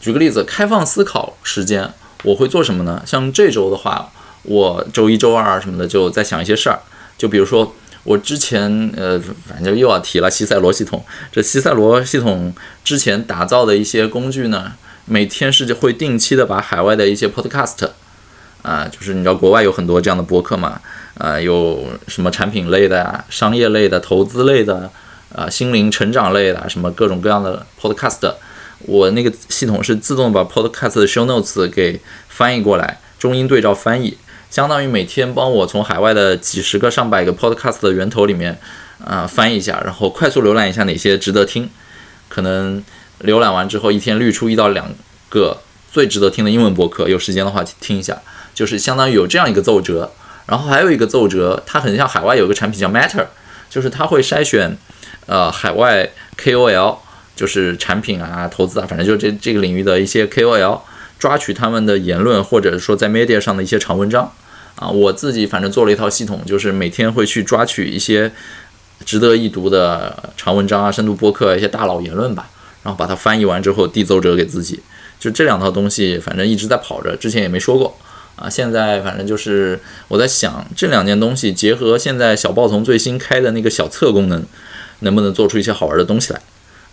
[0.00, 3.00] 举个例子，开放思考时间我会做什么呢？
[3.06, 4.10] 像这周的话，
[4.42, 6.80] 我周一周二什么的就在想一些事儿。
[7.16, 7.74] 就比如说
[8.04, 11.04] 我之前呃，反正又要提了西塞罗系统。
[11.32, 14.72] 这西塞罗系统之前打造的一些工具呢，
[15.06, 17.90] 每天是会定期的把海外的一些 podcast
[18.62, 20.80] 啊，就是你知道国外有很多这样的播客嘛。
[21.16, 24.90] 啊，有什么产品类的呀、商业类的、投资类的，
[25.32, 28.34] 啊，心灵成长类的，什么各种各样的 podcast，
[28.80, 34.18] 我那个系统是自动把 podcast 的 show notes 给翻译过来，中英对照翻译，
[34.54, 38.56] 相当于每天帮我从海外的几十个、上百个 podcast 的源头里面，
[39.04, 41.68] 啊，翻译一下，然后快速浏览一下哪些值得听，
[42.28, 42.80] 可能
[43.24, 44.94] 浏览完之后，一天滤出一到两
[45.28, 45.58] 个
[45.90, 48.22] 最值得听的英文博客，有时间的话听一下，
[48.54, 50.12] 就是相当于有这样一个奏折。
[50.46, 53.26] 然后还有一个奏折，它很像海外有个产品叫 Matter，
[53.68, 54.78] 就是它会筛选，
[55.26, 56.08] 呃，海外
[56.40, 56.98] KOL，
[57.34, 60.82] 就是产品啊、投资啊，反正就这这个领域的一些 KOL，
[61.18, 64.32] 抓取他们的言论，或者说在 media 上的一些长文章，
[64.76, 68.30] 啊，我自己反正做了一套系统，就是每天会去抓取一些
[69.04, 72.48] 值得一读的长文章啊、深度播客一些大佬言论吧，
[72.82, 74.80] 然后把它翻译完之后递奏折给自己，
[75.20, 77.96] 就这两套东西，反正一直在跑着，之前也没说过。
[78.36, 84.42] 啊，现在反正就是我在想这两件东西结合现在小报童最新开的那个小册功能，
[85.00, 86.40] 能不能做出一些好玩的东西来？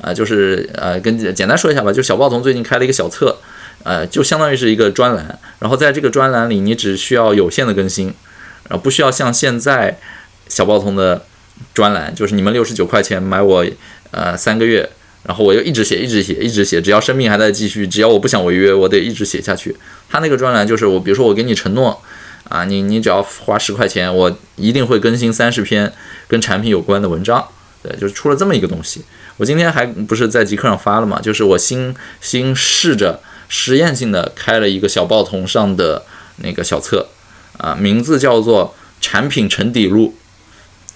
[0.01, 3.35] 啊，就是呃，跟简单说一下吧，就小报童最近开了一个小册，
[3.83, 8.07] 呃，就相当于是一个专栏，然后在这个专栏里，你只需要有限的更新，
[8.69, 9.97] 然后不需要像现在
[10.47, 11.25] 小报童的
[11.73, 13.65] 专栏，就是你们六十九块钱买我
[14.11, 14.89] 呃三个月。
[15.23, 19.77] 然后我又一直写，一直写，一直写，只要生命还在继续，只要我不想违约，我得一直写下去。
[20.09, 22.01] 他那个专栏就是我，比如说我给你承诺，
[22.49, 25.93] 啊，你你只要花十块钱，我一定会更新三十篇
[26.27, 27.47] 跟产品有关的文章。
[27.83, 29.03] 对，就是出了这么一个东西。
[29.37, 31.21] 我今天还不是在极客上发了嘛？
[31.21, 33.19] 就是我新新试着
[33.53, 36.05] 实验性的开了一个小报童上的
[36.37, 37.09] 那个小册，
[37.57, 38.73] 啊，名字叫做
[39.05, 40.15] 《产品沉底录》，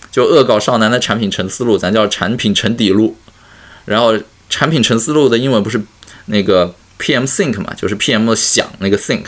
[0.10, 3.18] 就恶搞少男的产品沉思路，咱叫产品沉底录。
[3.84, 4.18] 然后
[4.50, 5.82] 产品沉思路的英文不是
[6.28, 9.26] 那个 PM think 嘛，就是 PM 想那个 think，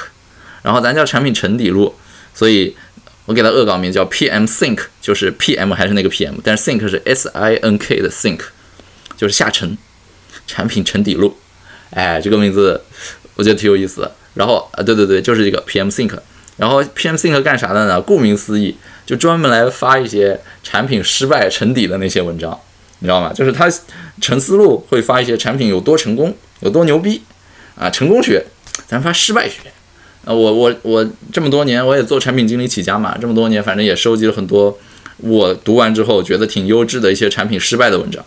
[0.64, 1.94] 然后咱叫产品沉底录，
[2.34, 2.78] 所以
[3.26, 8.40] 我给它恶搞名叫 PM think，就是 PM 还是那个 PM，但是 think 是 S I N K 的 think，
[9.18, 9.78] 就是下沉，
[10.48, 11.38] 产品沉底录，
[11.92, 12.82] 哎，这个名字
[13.36, 14.12] 我觉得挺有意思的。
[14.34, 16.18] 然后啊，对对对，就是这个 PM think，
[16.58, 18.00] 然后 PM think 干啥的呢？
[18.00, 22.60] 顾名思义，就专门来发一些产品失败沉底的那些文章。
[23.00, 23.32] 你知道吗？
[23.34, 23.68] 就是他
[24.20, 27.22] 陈思路会发一些产品有多成功，有多牛逼
[27.76, 28.44] 啊，成功学，
[28.88, 29.62] 咱发失败学。
[30.26, 34.78] 呃，我我我这么多年我也做产品经理起家嘛，这么多年反正也收集了很多
[35.18, 38.24] 我读完之后觉得挺优质的一些产品失败的文章。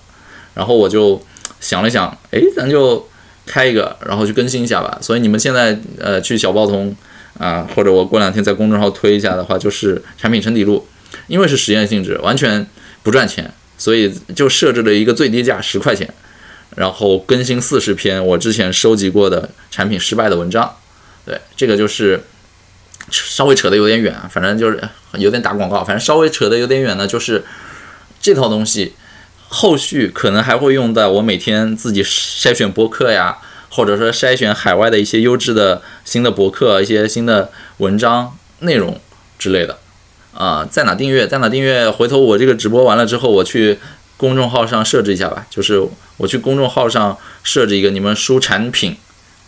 [0.54, 1.20] 然后我就
[1.60, 3.06] 想了想，哎，咱就
[3.50, 4.96] 开一个，然后去更新一下吧。
[5.02, 6.94] 所以你们现在呃去小报童
[7.36, 10.86] 啊，或者我过两天在公众号推一下的话，就是产品沉底录，
[11.26, 12.64] 因为是实验性质，完全
[13.02, 13.52] 不赚钱。
[13.76, 16.06] 所以就设置了一个最低价十块钱，
[16.76, 20.76] 然后更新四十篇我之前收集过的产品失败的文章。
[21.24, 22.22] 对，这个就是
[23.10, 24.78] 稍微扯得有点远，反正就是
[25.14, 25.82] 有点打广告。
[25.82, 27.42] 反正稍微扯得有点远呢，就是
[28.20, 28.92] 这套东西
[29.52, 39.00] 后续可能还会用到我每天自己筛选博客呀，或者说筛选海外的一些优质的新的博客、一些新的文章内容
[39.40, 39.78] 之类的。
[40.32, 41.26] 啊，在哪订阅？
[41.26, 41.90] 在哪订阅？
[41.90, 43.80] 回头我这个直播完了之后，我去
[44.16, 45.44] 公众号上设置一下吧。
[45.50, 45.84] 就是
[46.18, 48.96] 我去公众号上设置一个，你们输产品，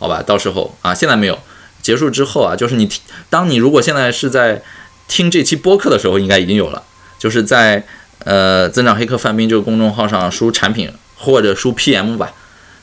[0.00, 0.20] 好吧？
[0.20, 1.38] 到时候啊，现在没有，
[1.80, 4.60] 结束之后啊，就是你听，当你如果现在是在
[5.06, 6.82] 听这期播客的时候，应该已经有了。
[7.20, 7.86] 就是在
[8.24, 12.32] 呃增长黑客范冰这个公众号上输产品或者输 PM 吧，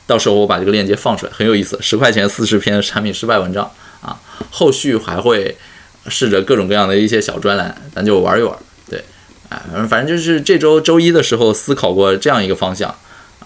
[0.06, 5.56] 到时候我把这个链接放出来，很有意思，十块钱四十篇产品失败文章啊，后续还会。
[6.08, 8.56] 试着各种各样的一些小专栏，咱就玩一玩，
[8.88, 9.04] 对，
[9.50, 12.92] 啊，反正就是这周周一的时候思考过这样一个方向，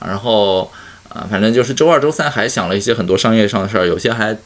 [0.01, 0.71] 然后
[1.09, 4.39] 啊，反正就是周二、周三还想了一些很多商业上的事儿，有些还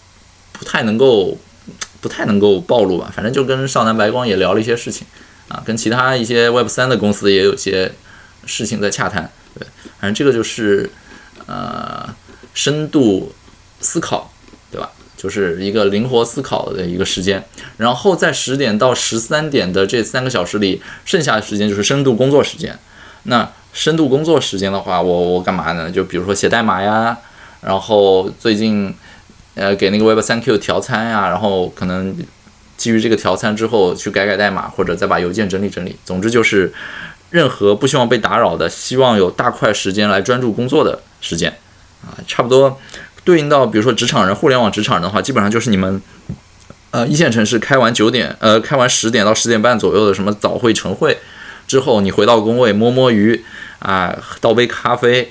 [0.52, 1.36] 不太能够，
[2.00, 3.12] 不太能够暴露吧。
[3.14, 5.06] 反正就跟少南白光也聊了一些事情，
[5.48, 7.92] 啊，跟其他一些 Web 三的公司也有些
[8.46, 9.66] 事情在洽谈，对，
[10.00, 10.90] 反正这个就是
[11.46, 12.14] 呃
[12.54, 13.34] 深度
[13.80, 14.32] 思考，
[14.70, 14.90] 对吧？
[15.16, 17.44] 就是一个灵活思考的一个时间，
[17.76, 22.78] 然后在十点到十三点的这三个小时里，剩下的时间就是深度工作时间。
[23.24, 25.90] 那深度工作时间的话，我我干嘛呢？
[25.90, 27.18] 就比如说写代码呀，
[27.62, 28.94] 然后最近
[29.56, 32.16] 呃给那个 Web 三 Q 调参呀，然后可能
[32.78, 35.94] 基于这个调参之后去改改代码，或者再把邮件整理整理。
[36.06, 36.72] 总之就是
[37.28, 41.58] 任何不希望被打扰的，希望有大块时间来专注工作的时间
[42.02, 42.80] 啊，差不多。
[43.24, 46.00] 对应到比如说职场人、互联网职场人的话，基本上就是你们，
[46.92, 51.18] 呃，一线城市开完九点，呃，开完十点到十点半左右的什么早会、晨会
[51.66, 53.44] 之后，你回到工位摸摸鱼
[53.80, 55.30] 啊，倒杯咖啡，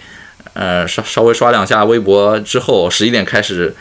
[0.53, 3.75] 呃，稍稍微刷两下微博之后，十一点开始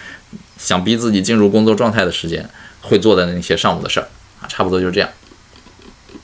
[0.57, 2.49] 想逼自己进入工作状态的时间，
[2.87, 4.09] 会做的那些上午的事儿
[4.41, 5.11] 啊，差不多就是这样。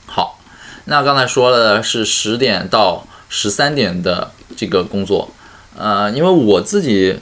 [0.05, 0.39] 好，
[0.85, 5.31] 那刚才说了是十点到十三点的这个工作，
[5.77, 7.19] 呃，因为我自己。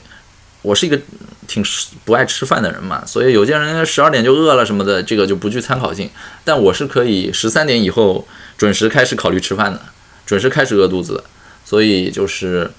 [0.64, 1.02] 我是一个
[1.48, 1.66] 挺
[2.06, 6.08] 不爱吃饭的人嘛，所以有些人十二点就饿了什么的，这个就不具参考性。
[6.44, 8.28] 但我是可以十三点以后
[8.60, 9.82] 准时开始考虑吃饭的，
[10.24, 11.24] 准时开始饿肚子的。
[11.66, 12.70] 所以就是，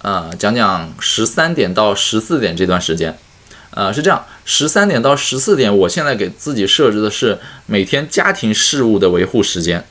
[0.00, 3.18] 呃，讲讲十三点到十四点这段时间，
[3.70, 9.84] 呃，是这样，十三点到十四点，我现在给自己设置的是每天家庭事务的维护时间。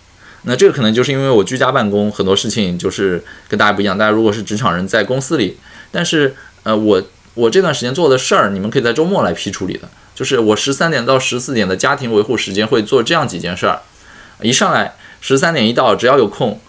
[0.43, 3.97] 那这个可能就是因为我居家办公，很多事情就是跟大家不一样。
[3.97, 5.57] 大家如果是职场人，在公司里，
[5.91, 7.03] 但是呃，我。
[7.37, 9.87] 我这段时间做的事儿，你们可以在周末来批处理的。
[10.15, 13.79] 就是我十三点到十四点的家庭维护时间会做这样几件事儿。
[14.41, 16.59] 一上来十三点一到，只要有空，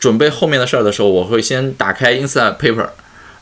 [0.00, 2.88] 准备后面的事儿的时候，我会先打开 Insta Paper，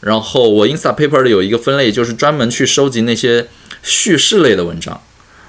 [0.01, 3.47] 然后我 Insta Paper 里有一个分类，就是专门去收集那些
[3.83, 5.01] 叙事类的文章。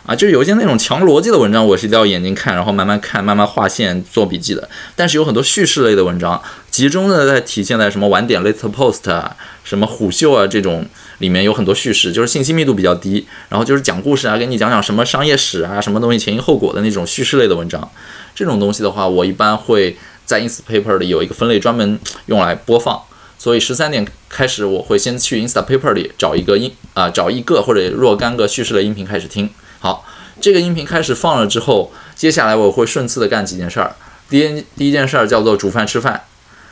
[0.05, 4.69] 啊，就有一些那种强逻辑的文章，我是一定要眼睛看，然后慢慢看，慢慢划线做笔记的。
[4.95, 10.85] 但是有很多叙事类的文章，集中的在体现在什么晚点 late post 啊，什么虎嗅啊这种
[11.17, 17.91] 里面有很多叙事，就是信息密度比较低，然后就是讲故事啊，给你讲讲什么商业史啊，什么东西前因后果的那种叙事类的文章。
[18.33, 22.97] 这种东西的话，我一般会在 ins paper 里有一个分类专门用来播放。
[23.37, 29.49] 所以十三点开始，我会先去 Instapaper 里找一个音啊，找一个或者若干个叙事的音频开始听。
[29.79, 30.05] 好，
[30.41, 33.95] 这个音频开始放了之后，接下来我会顺次的干几件事儿。
[34.29, 36.23] 第一，第一件事儿叫做煮饭吃饭。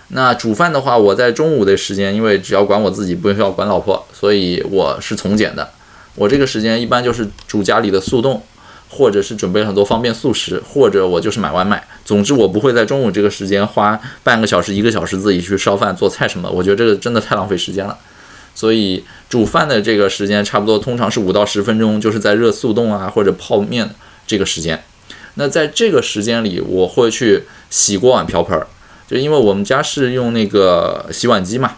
[0.09, 5.71] 那煮饭的话，我在中午的时间，因为只要管我自己，不需要管老婆，所以我是从简的。
[6.15, 8.41] 我这个时间一般就是煮家里的速冻，
[8.89, 11.85] 或者是准备很多方便速食，或者我就是买外卖。
[12.03, 16.49] 总之，我不会在中午这个时间花半个小时、一个小时自己去烧饭做菜什么。
[16.49, 17.97] 我觉得这个真的太浪费时间了。
[18.53, 23.89] 所以煮饭的这个时间差不多通常是五到十分钟，就是在热速冻啊或者泡面
[24.25, 24.81] 这个时间。
[25.33, 28.57] 那在这个时间里，我会去洗锅碗瓢盆，
[29.09, 31.73] 就因为我们家是用那个洗碗机嘛，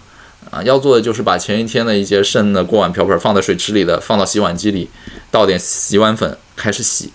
[0.49, 4.89] 啊，要做的就是把前一天的一些剩的锅碗瓢盆放在水池里的，放到洗碗机里，
[5.29, 7.11] 倒点洗碗粉开始洗。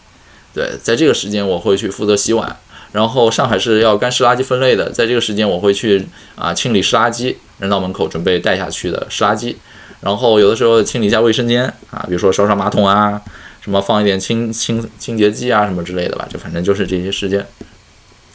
[0.54, 2.56] 对，在这个时间我会去负责洗碗。
[2.92, 9.56] 然后上海是要干湿垃圾分类的，在这个时间我会去啊清理湿垃圾，扔到门口准备带下去的湿垃圾。
[10.02, 13.18] 然后有的时候清理一下卫生间啊，比如说刷刷马桶啊，
[13.62, 17.46] 什么放一点清清清洁剂啊什么之类的吧，就反正就是这些时间。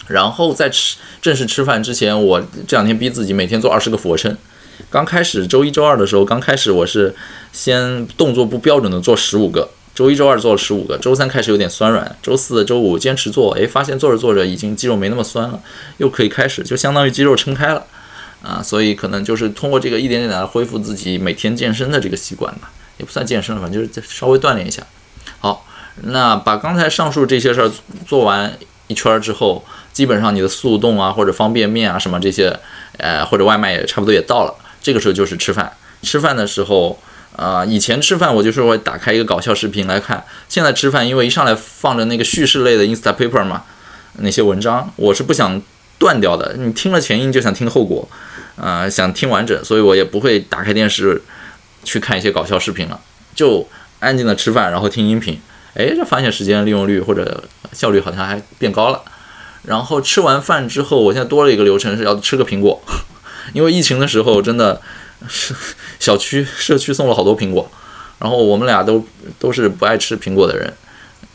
[0.07, 4.36] 然后在吃正式吃饭之前，我这两天逼自己每天做二十个俯卧撑。
[4.89, 7.15] 刚开始周一周二的时候，刚开始我是
[7.51, 9.69] 先动作不标准的做十五个。
[9.93, 15.59] 周一、周二做了十五个，周三开始有点酸软，周四周五坚持做，哎，发现做着做着已经肌肉没那么酸了，
[15.97, 17.83] 又可以开始，就相当于肌肉撑开了，
[18.43, 24.83] 啊，所以可能就是通过这个一点点来恢复自己每天健身的这个习惯吧，也不算健身了，反正就是稍微锻炼一下。
[25.39, 25.65] 好，
[26.03, 27.71] 那把刚才上述这些事儿
[28.05, 32.55] 做完一圈之后，基本上你的速冻啊或者方便面啊什么这些，
[32.97, 34.53] 呃或者外卖也差不多也到了，
[34.88, 35.69] 这个时候就是吃饭，
[36.02, 36.97] 吃饭的时候。
[37.36, 40.23] 啊，以前吃饭我就是会打开一个搞笑视频来看。
[40.50, 43.63] 现在吃饭，因为一上来放着那个叙事类的 Insta Paper 嘛，
[44.13, 45.62] 那些文章，我是不想
[46.00, 46.56] 断掉的。
[46.58, 48.10] 你听了前因就想听后果，
[48.56, 51.21] 啊，想听完整，所以我也不会打开电视
[51.84, 53.00] 去看一些搞笑视频了，
[53.36, 53.67] 就
[54.00, 55.39] 安静的吃饭，然后听音频。
[55.76, 59.04] 哎，这发现时间利用率或者效率好像还变高了。
[59.62, 62.82] 然后吃完饭之后，我现在多了一个流程是要吃个苹果，
[63.53, 64.81] 因为疫情的时候真的。
[65.27, 65.51] 是
[65.99, 67.67] 小区社区送了好多苹果，
[68.19, 69.03] 然后我们俩都
[69.39, 70.71] 都是不爱吃苹果的人，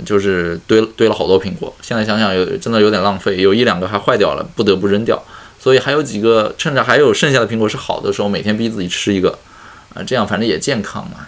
[0.07, 1.75] 就是堆堆了好多苹果。
[1.83, 5.21] 现在想想有真的有点浪费，有一两个还坏掉了，不得不扔掉。
[5.59, 9.37] 所以还有几个趁着还有剩下的苹果是好的时候，每天逼自己吃一个，
[9.95, 11.27] 啊，这样反正也健康嘛，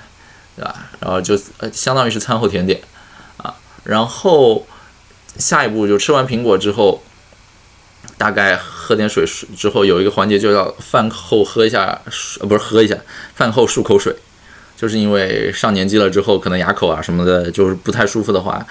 [0.55, 0.77] 对吧？
[1.01, 2.81] 然后就呃相当于是餐后甜点
[3.39, 4.65] 啊，然后
[5.39, 7.03] 下一步就吃完苹果之后。
[8.17, 12.01] 大概喝点水之后，有一个环节就要饭后喝一下，
[12.41, 12.97] 呃，不是喝一下，
[13.35, 14.15] 饭后漱口水，
[14.77, 18.65] 就是因为上年纪了之后，可能牙口啊什么的，就是不太舒服的话，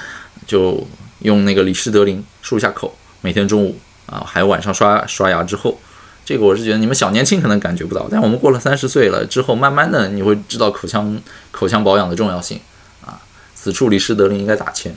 [0.47, 0.88] 就
[1.19, 2.95] 用那个李施德林漱一下口。
[3.19, 5.77] 每天中午啊，还有晚上刷刷牙之后，
[6.23, 12.60] 这个我是觉得你们小年轻可能感觉不到，但我们过了三十岁了之后，慢慢的你会知道口腔口腔保养的重要性
[13.06, 13.19] 啊。
[13.53, 14.95] 此处李施德林应该打钱。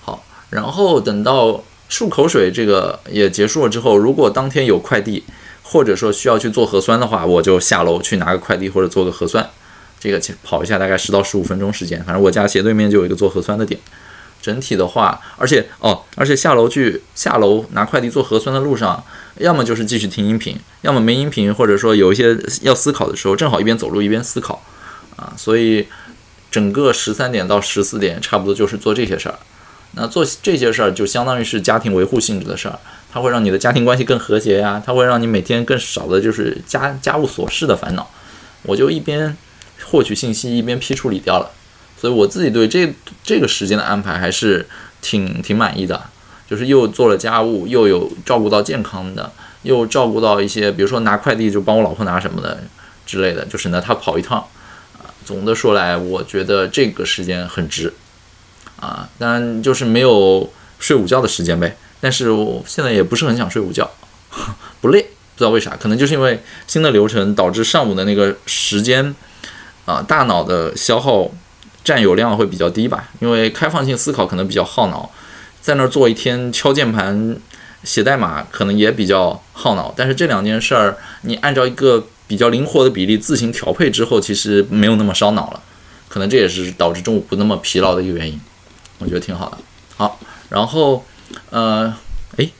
[0.00, 1.60] 好，然后等到。
[1.90, 5.24] 漱口水这个也结束了之后，如果当天有快递，
[5.62, 9.48] 或者说需要去做核酸的话，我就下楼去拿个快递或者做个核酸。
[9.98, 13.78] 这个去跑一下大概十到十五分钟时间，反正我家斜对面就有一个做核酸的点。
[14.40, 19.04] 整体的话，而且哦，而且下楼去下楼拿快递做核酸的路上，
[19.36, 24.64] 要么就是继续听音频，要么没音频，或者说有一些要思考的时候，正好一边走路一边思考
[25.16, 25.34] 啊。
[25.36, 25.86] 所以
[26.50, 29.38] 整个十三点到十四点差不多就是做这些事儿。
[29.92, 32.78] 那做这些事儿就相当于是家庭维护性质的事儿，
[33.12, 38.08] 它会让你的家庭关系更和谐呀，它会让你每天更少的就是家家务琐事的烦恼。
[38.62, 39.36] 我就一边
[39.86, 41.50] 获取信息，一边批处理掉了，
[41.98, 42.92] 所以我自己对这
[43.24, 44.66] 这个时间的安排还是
[45.00, 46.00] 挺挺满意的，
[46.48, 49.32] 就是又做了家务，又有照顾到健康的，
[49.62, 52.62] 又照顾到一些，比如说拿快递就帮我老婆拿什么的
[53.04, 54.38] 之类的，就省得她跑一趟。
[54.98, 57.92] 啊，总的说来，我觉得这个时间很值。
[58.80, 61.76] 啊，当然就是没有睡午觉的时间呗。
[62.00, 63.88] 但是我现在也不是很想睡午觉，
[64.80, 69.14] 不累，不知道为啥，可能就是因为新的流程导致上午的那个时间，
[69.84, 71.30] 啊，大脑的消耗
[71.84, 73.10] 占有量会比较低吧。
[73.20, 75.10] 因为开放性思考可能比较耗脑，
[75.60, 77.36] 在那儿做一天敲键盘、
[77.84, 79.92] 写代码可能也比较耗脑。
[79.94, 85.60] 但是这两件事儿，你按照一个比较灵活的比例自行调配之后，其实没有那么烧脑了。
[86.08, 88.40] 可能这也是导致中午不那么疲劳的一个原因。
[89.00, 89.58] 我觉得挺好的。
[89.96, 91.04] 好，然后
[91.50, 91.92] 呃，
[92.36, 92.52] 诶，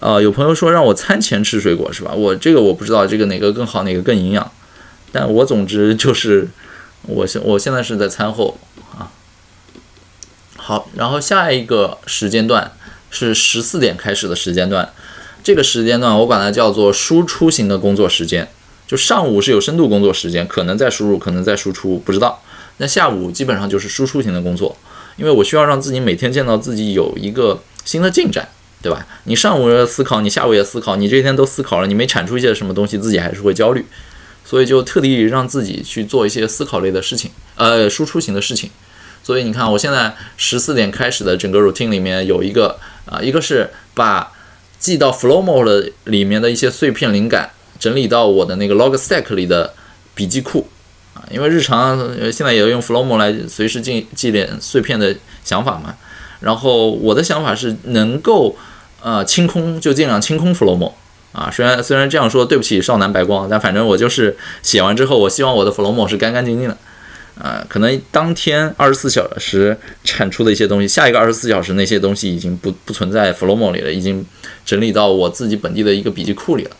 [0.00, 2.12] 呃，有朋友说让我餐前吃水果是吧？
[2.14, 4.52] 我这个我不知道这个哪个更好，哪个更营养，
[5.10, 6.48] 但我总之就是
[7.02, 8.56] 我现我现在是在餐后
[8.96, 9.10] 啊。
[10.56, 12.72] 好，然后下一个时间段
[13.10, 14.92] 是十四点开始的时间段，
[15.42, 18.48] 这个时间段我管它叫做输出型的工作时间。
[18.86, 22.42] 就上午是有深度工作时间，可能在输入，可能在输出，不知道。
[22.76, 24.76] 那下午基本上就是输出型的工作，
[25.22, 28.48] 因为我需要让自己每天见到自己有一个新的进展，
[28.82, 29.06] 对吧？
[29.22, 33.86] 你上午要思考，你下午也思考，你这一天都思考了，你没产出一些什么东西，自己还是会焦虑。
[34.44, 38.68] 所以就特地让自己去做一些思考类的事情，呃，输出型的事情。
[39.22, 44.32] 所以你看，我现在十四点开始的整个 routine 里面有一个啊，一个是把
[44.80, 47.48] 记到 flow mode 里面的一些碎片灵感。
[47.78, 49.72] 整理到我的那个 Logstack 里的
[50.16, 50.68] 笔记库，
[51.32, 51.98] 因为日常
[52.30, 55.94] 现在也要用 Flomo 来随时记记点碎片的想法嘛。
[56.40, 58.56] 然后我的想法是能够
[59.00, 60.92] 呃清空就尽量清空 Flomo
[61.32, 66.76] 啊，虽然虽然这样说对不起少男白光，但反正我就是写完之后，我希望我的 Flomo 是干干净净的
[67.40, 67.64] 啊。
[67.68, 74.26] 可能当天二十四小时产出的一些东西，下一个二十四小时那些东西已经不不存在 Flomo 里了，已经
[74.66, 76.70] 整理到我自己本地的一个笔记库里了。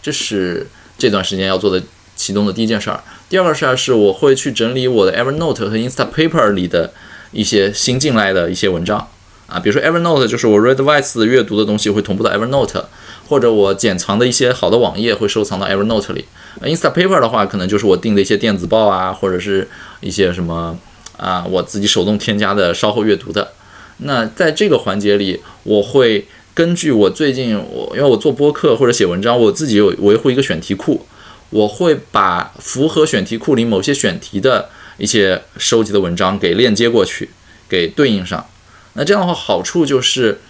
[0.00, 0.66] 这是
[0.96, 1.80] 这段时间要做的
[2.18, 3.00] 启动的第一件事儿。
[3.30, 6.92] 第二个事儿是，我会去整理我的 Evernote 和 Instapaper 里的
[7.32, 9.08] 一些新进来的一些文章
[9.46, 12.84] 啊，比如说 Evernote 就是我 Readwise 阅读的东西会同步到 Evernote，
[13.28, 16.26] 或者我剪藏的一些好的网页会收藏到 Evernote 里。
[16.62, 19.66] Instapaper 的话，可能就是我订的一些电子报啊，或者是
[20.00, 20.76] 一些什么
[21.16, 23.52] 啊，我自己手动添加的稍后阅读的。
[23.98, 26.26] 那在这个环节里，我会。
[26.54, 31.06] 根据我最近我因为我做播客或者写文章，我自己有维护一个选题库，
[31.50, 37.30] 我会把符合选题库里某些选题的一些收集的文章给链接过去，
[37.68, 38.46] 给对应上。
[38.94, 40.40] 那这样的话好处就是，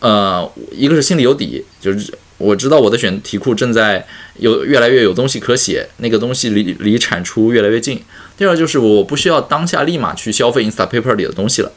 [0.00, 8.02] 呃，一个是心里有底，就是我知道我的选题库正在有越来越有东西可写，那个东西离离产出越来越近。
[8.36, 11.72] 第二就是我不需要当下立马去消费 Instapaper 里的东西了，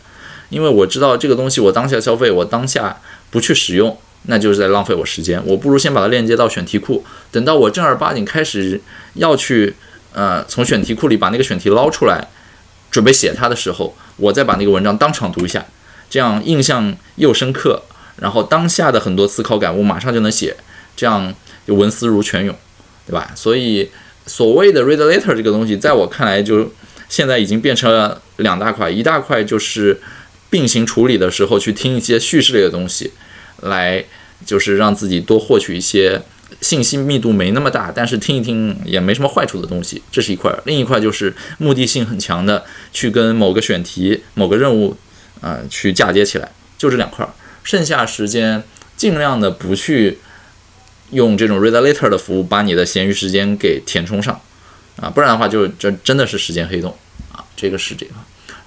[0.50, 3.00] 因为我知道这个东西我当下消费，我当下。
[3.32, 5.42] 不去使用，那就是在浪费我时间。
[5.46, 8.80] 我不如先把它链接到选题库，等到我正儿八经开始
[9.16, 9.76] 要去，
[10.14, 12.28] 呃，从选题库里把那个选题捞出来，
[12.90, 15.66] 准备写它的时候，我再把那个文章当场读一下，
[16.10, 17.82] 这样印象又深刻，
[18.18, 20.56] 然后当下的很多思考感悟马上就能写，
[20.96, 21.34] 这样
[21.66, 22.56] 就文思如泉涌，
[23.08, 23.32] 对吧？
[23.36, 23.90] 所以
[24.26, 26.72] 所谓的 read later 这个东西，在我看来，就
[27.10, 30.00] 现在已经变成了两大块，一大块就是。
[30.52, 33.14] 并行处理的时候，去听一些叙事类的东西，
[33.62, 34.04] 来
[34.46, 36.22] 就是让自己多获取一些
[36.60, 40.54] 信息密度没那么大，但是听一听也没什么坏处的东西，这是一块。
[40.66, 44.98] 另一块就是目的性很强的，去跟某个选题、某个任务，
[45.40, 47.28] 啊，去嫁接起来，就这两块。
[47.64, 48.64] 剩下时间
[48.98, 50.18] 尽量的不去
[51.12, 54.42] 用这种 read later 的服务把你的闲余时间给填充上，
[54.98, 56.98] 啊，不然的话就这真的是时间黑洞
[57.32, 58.14] 啊，这个是这个。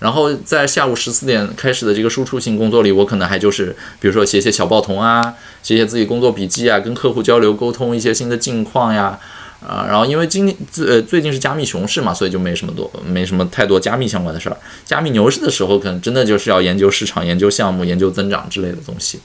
[0.01, 9.19] 然后在下午十四点开始的这个输出型工作里，我可能还就是，比如说写写小报童啊，写写自己工作笔记啊，跟客户交流沟通一些新的近况呀，
[9.67, 14.57] 啊，然后因为今呃最近是加密熊市嘛，所以就没什么多，没什么太多加密相关的事儿。
[14.85, 19.21] 加密牛市的时候，可能真的就是要研究市场、研究项目、研究增长之类的东西。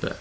[0.00, 0.12] 对，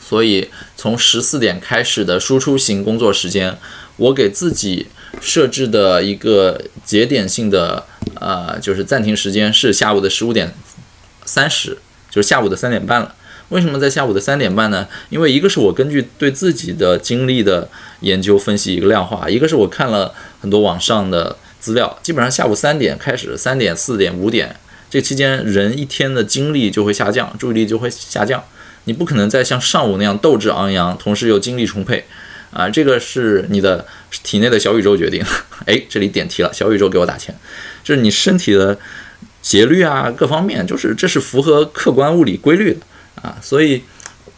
[0.00, 3.56] 所以从十四点开始的输出型工作时间，
[3.96, 4.88] 我给自己
[5.20, 7.86] 设置的一个节点性的。
[8.14, 10.54] 呃，就是暂停时间是下午的十五点
[11.24, 11.78] 三十，
[12.10, 13.14] 就是下午的三点半了。
[13.50, 14.88] 为什么在下午的三点半呢？
[15.08, 17.68] 因为一个是我根据对自己的经历的
[18.00, 21.96] 研究分析一个量化，一个是我看了很多网上的资料。
[22.02, 24.56] 基本上下午三点开始，三点、四点、五点
[24.90, 28.42] 这期间，人一天的精力就会下降，注意力就会下降。
[28.84, 32.04] 你不可能再像上午那样斗志昂扬，同时又精力充沛。
[32.52, 33.84] 啊，这个是你的
[34.22, 35.22] 体内的小宇宙决定。
[35.66, 37.34] 哎，这里点题了，小宇宙给我打钱。
[37.86, 38.76] 就是你身体的
[39.40, 42.80] 节律啊，各方面，就是这是符合客观物理规律的
[43.22, 43.80] 啊，所以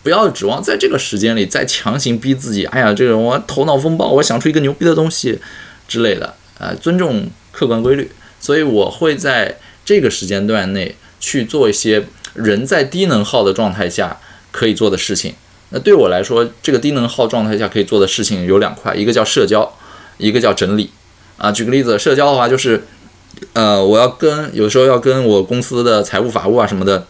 [0.02, 2.66] 不要指望在这个时间里再强行逼自己。
[2.66, 5.38] 哎呀，这个我头脑风暴，我想出一个牛逼的东西
[5.88, 8.10] 之类的啊，尊重客观规律。
[8.38, 14.18] 所以我会在这个时间段内去做一些人在低能耗的状态下
[14.52, 15.32] 可以做的事情。
[15.70, 19.74] 那对我来说，这个低能耗状态下可以做的事情有两块，一个叫社交，
[20.18, 20.90] 一个叫整理。
[21.38, 22.84] 啊，举个例子，社交的话就是。
[23.52, 27.06] 呃，我要跟有时候要跟我公司的财务法务啊什么的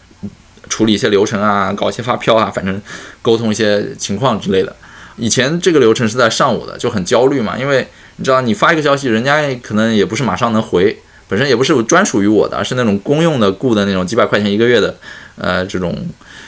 [0.67, 2.81] 处理一些流程啊，搞一些发票啊，反正
[3.21, 4.75] 沟通一些情况之类的。
[5.17, 14.95] 以前这个流程是在上午的，就很焦虑嘛，因为你知道你发一个消息，人家可能也不是马上能回，本身也不是专属于我的，是那种公用的雇的那种几百块钱一个月的，
[15.37, 15.95] 呃，这种，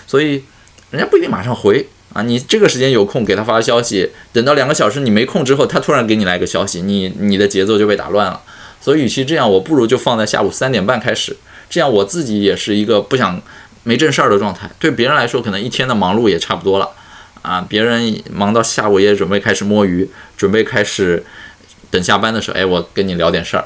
[0.07, 0.43] 所以
[0.91, 2.21] 人家不一定马上回啊。
[2.21, 8.41] 你这个时间有空给他发消息，等到两个小时你没空之后，他突然给你来个消息，你你的节奏就被打乱了。
[8.81, 11.37] 所以与其这样，我不如就放在下午三点半开始，
[11.69, 13.39] 这样我自己也是一个不想
[13.83, 14.69] 没正事儿的状态。
[14.79, 16.89] 对别人来说，可能一天的忙碌也差不多了
[17.43, 17.63] 啊。
[17.69, 21.23] 别人忙到下午也准备开始摸鱼，准备开始
[21.89, 23.65] 等下班的时候，哎，我跟你聊点事儿。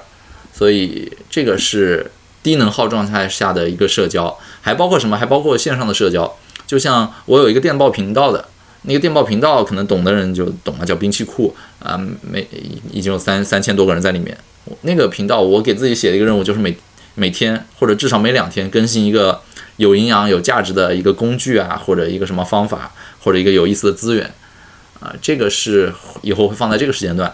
[0.53, 2.11] 所以这个是
[2.43, 5.17] 低能耗状态下的一个社交，还包括什么？
[5.17, 6.37] 还包括线上的社交。
[6.67, 8.45] 就像我有一个电报频道的
[8.83, 12.47] 那个电报频道，可能懂的人就懂了，叫兵器库啊，每
[12.91, 14.37] 已经有三三千多个人在里面。
[14.81, 16.75] 那个频道我给自己写的一个任务，就是每
[17.15, 19.41] 每天或者至少每两天更新一个
[19.77, 24.33] 有营养、有价值的一个工具啊，或者一个什么方法，或者一个有意思的资源
[24.99, 25.13] 啊。
[25.21, 27.33] 这个是以后会放在这个时间段。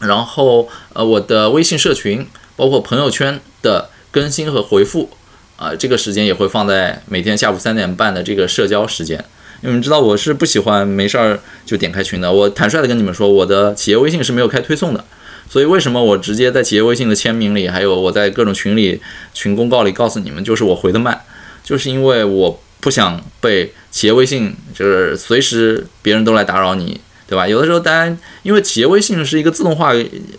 [0.00, 5.08] 然后，呃，我的微信社群，包括朋友圈的更新和回复，
[5.56, 9.24] 啊，这个时间也会放在每天下午三点半的这个社交时间。
[9.62, 12.30] 你们知道，我是不喜欢没事儿就点开群的。
[12.30, 15.02] 我坦率的跟你们说，我的企业微信是没有开推送的。
[15.48, 19.00] 所以，为什么我直接在企业微信的签名里，还有我在各种群里、
[19.32, 21.20] 群公告里告诉你们，就是我回的慢，
[21.62, 27.00] 就是因为我不想被企业微信，就是随时别人都来打扰你。
[27.26, 27.48] 对吧？
[27.48, 29.92] 有的时候，当然，因为企业微信是一个自动化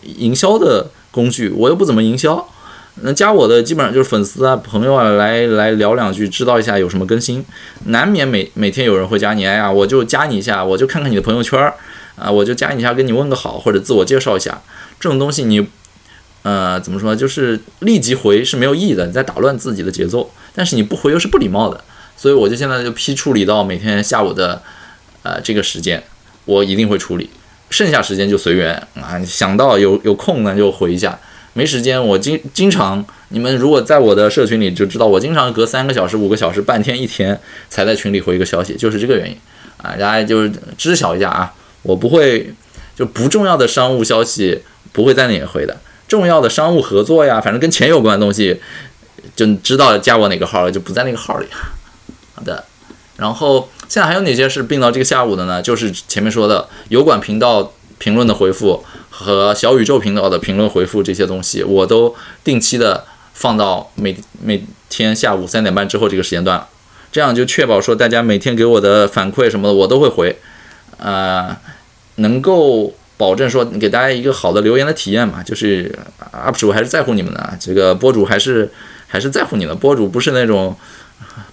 [0.04, 2.48] 营销的工具，我又不怎么营销，
[3.02, 7.44] 那加我的基本上就是粉丝啊、朋友啊，来来聊两句，知道一下有什么更新，
[7.86, 11.60] 难免每每天有人会加你，哎呀，我就加你一下，我就看看你的朋友圈
[12.16, 14.62] 啊，我就加你一下，跟你问个好，或者自我介绍一下，
[15.00, 15.68] 这种东西你，
[16.44, 21.84] 呃，怎么说，就是立即回是没有意义的，你在打乱自己的节奏，但是你不回又是不礼貌的，
[22.18, 24.62] 所以我就现在就批处理到每天下午的
[25.24, 26.04] 呃这个时间。
[26.48, 27.28] 我一定会处理，
[27.72, 29.20] 剩下时间就随缘啊！
[29.26, 31.20] 想到有有空呢就回一下，
[31.54, 39.36] 没时间我经经常，你们如果在我的社群里就知道，我经常隔三个小时、五个小时、半天、一天才在群里回一个消息，就是这个原因
[39.78, 39.98] 啊！
[39.98, 42.54] 大家就是知晓一下啊，我不会
[42.96, 44.62] 就不重要的商务消息
[44.96, 45.78] 不会在那里回的，
[46.08, 48.60] 重要的商务合作呀，反正跟钱有关的东西，
[49.36, 51.46] 就知道加我哪个号了，就不在那个号里。
[52.34, 52.64] 好的，
[53.18, 53.70] 然后。
[53.88, 55.62] 现在还有哪些是并到这个下午的呢？
[55.62, 66.66] 就是前面说的油管频道评论的回复和小宇宙频道的评论回复这些东西，我都定期的放到每每天下午三点半之后这个时间段，
[67.12, 70.36] 这样就确保说大家每天给我的反馈什么的我都会回，
[70.98, 71.56] 呃，
[72.16, 75.44] 能够保证说给大家一个好的留言的体验嘛。
[75.44, 75.98] 就是
[76.32, 78.72] UP 主还是在乎你们的，这个博主还是
[79.08, 80.76] 还是在乎你的，博主不是那种。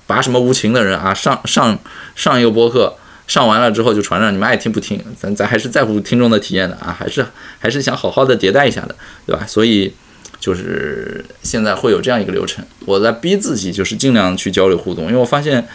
[0.05, 1.15] 拔什么无情的人啊！
[1.15, 1.79] 上上
[2.15, 2.95] 上一个播客
[3.27, 5.03] 上完了之后就传上，你们爱听不听？
[5.19, 7.25] 咱咱还是在乎听众的体验的啊，还是
[7.59, 8.95] 还是想好好的迭代一下的，
[9.25, 9.47] 对吧？
[9.47, 9.95] 所以
[10.39, 15.67] 就是现在会有这样一个流程，我在逼自己，就是尽量去交流互动，因为我发现，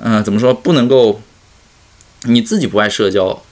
[0.00, 1.20] 嗯，怎么说不能够
[2.24, 3.42] 你自己不爱社交，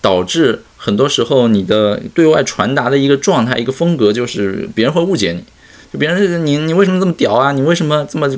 [0.00, 5.42] 导致很多时候你的对外传达的一个状态、一个风格，就是别人会误解你，
[5.90, 7.52] 就别人你你为什么这么屌啊？
[7.52, 8.30] 你为什么这么？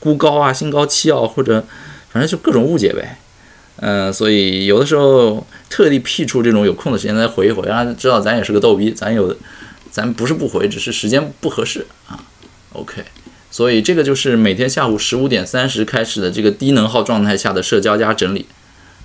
[0.00, 1.62] 孤高啊，心高气傲，或者
[2.10, 3.18] 反正就各种误解呗，
[3.80, 9.36] 嗯，所以有的时候特地辟出这种有空的时间来回一回，让他知道咱也是个逗逼，咱有，
[9.90, 12.24] 咱不是不回，只是时间不合适啊。
[12.72, 13.02] OK，
[13.50, 18.46] 所以这个就是每天下午十五点三十开始的这个低能耗状态下的社交加整理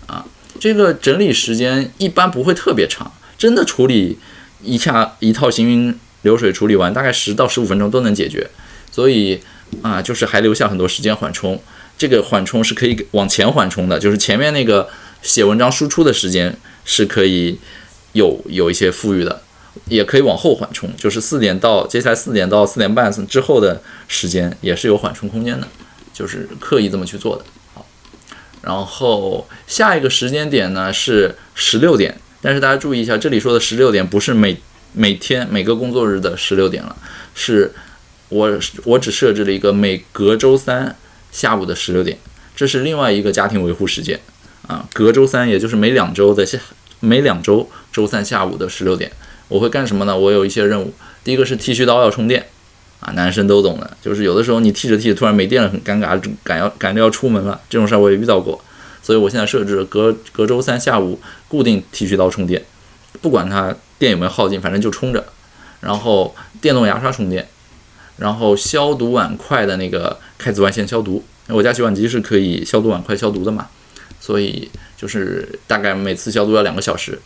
[0.05, 0.25] 啊，
[0.63, 4.17] 这个整理时间一般不会特别长，真的处理
[4.61, 8.49] 一下一套行云流水处理完，大概十到十五分钟都能解决，
[8.89, 9.41] 所以。
[9.81, 11.59] 啊，就是还留下很多时间缓冲，
[11.97, 14.87] 这个缓冲是可以往前缓冲的，就是前面那个
[15.23, 16.55] 写文章输出的时间
[16.85, 17.57] 是可以
[18.11, 19.41] 有有一些富裕的，
[19.87, 25.67] 也可以往后缓冲，就是四点到接下来四点到四点半之后的时间也是有缓冲空间的，
[26.13, 27.43] 就是刻意这么去做的。
[28.63, 34.57] 然后下一个时间点呢是十六点，但是大家注意一下，这里说的十六点不是每
[34.93, 36.95] 每天每个工作日的十六点了，
[37.35, 37.71] 是。
[38.29, 38.49] 我
[38.85, 40.95] 我只设置了一个每隔周三
[41.31, 42.17] 下午的十六点，
[42.55, 44.19] 这是另外一个家庭维护时间
[44.65, 44.89] 啊。
[44.91, 46.57] 隔周三，也就是每两周的下
[46.99, 49.11] 每两周周三下午的十六点，
[49.49, 50.17] 我会干什么呢？
[50.17, 50.91] 我有一些任务。
[51.23, 52.47] 第一个是剃须刀要充电
[53.03, 58.59] 啊，男生都懂的，就是有的时候你剃着剃着突然没电了，很尴尬，赶要赶着要出门了，这种事儿我也遇到过。
[59.01, 62.63] 所以我现在设置了隔隔周三下午固定剃须刀充电，
[63.21, 65.25] 不管它电有没有耗尽，反正就充着。
[65.81, 67.47] 然后电动牙刷充电。
[68.15, 73.67] 然后消毒碗筷的那个开紫外线消毒，我家洗碗机是可以消毒碗筷消毒的嘛，
[74.19, 77.19] 所以就是大概每次消毒要两个小时。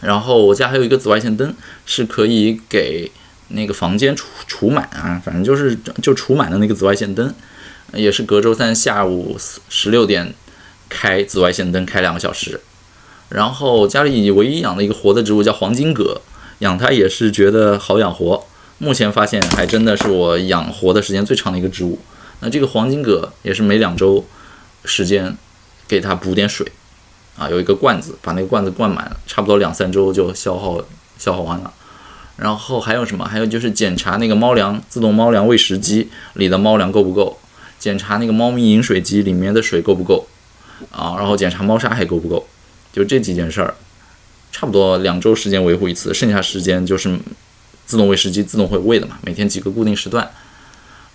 [0.00, 1.54] 然后我家还有一个紫外线灯，
[1.84, 3.12] 是可以给
[3.48, 7.34] 那个房间除除螨啊，反正就是就除螨的那个紫外线灯，
[7.92, 9.36] 也是隔周三下午
[9.68, 10.34] 十六点
[10.88, 12.60] 开紫外线灯开两个小时。
[13.28, 16.20] 然后家里唯一养的一个活的植物叫黄金葛，
[16.60, 18.44] 养它也是觉得好养活。
[18.78, 21.98] 目前发现还真的是我养活的时间最长的一个植物。
[22.40, 24.24] 那这个黄金葛也是每两周
[24.84, 25.36] 时间
[25.88, 26.70] 给它补点水
[27.36, 30.80] 啊，有一个罐子，把那个罐子灌满，差不多两三周就消耗
[31.18, 31.72] 消耗完了。
[32.36, 33.24] 然后还有什么？
[33.24, 37.38] 还有就是检查那个猫粮自动猫粮喂食机里的猫粮够不够，
[37.78, 40.26] 检查那个猫咪饮水机里面的水够不够
[40.90, 42.46] 啊，然后检查猫砂还够不够。
[42.92, 43.74] 就这几件事儿，
[44.52, 47.18] 差不多两周时间维护一次，剩下时间就是
[47.84, 50.30] 自动喂食机自动会喂的嘛，每天几个固定时段。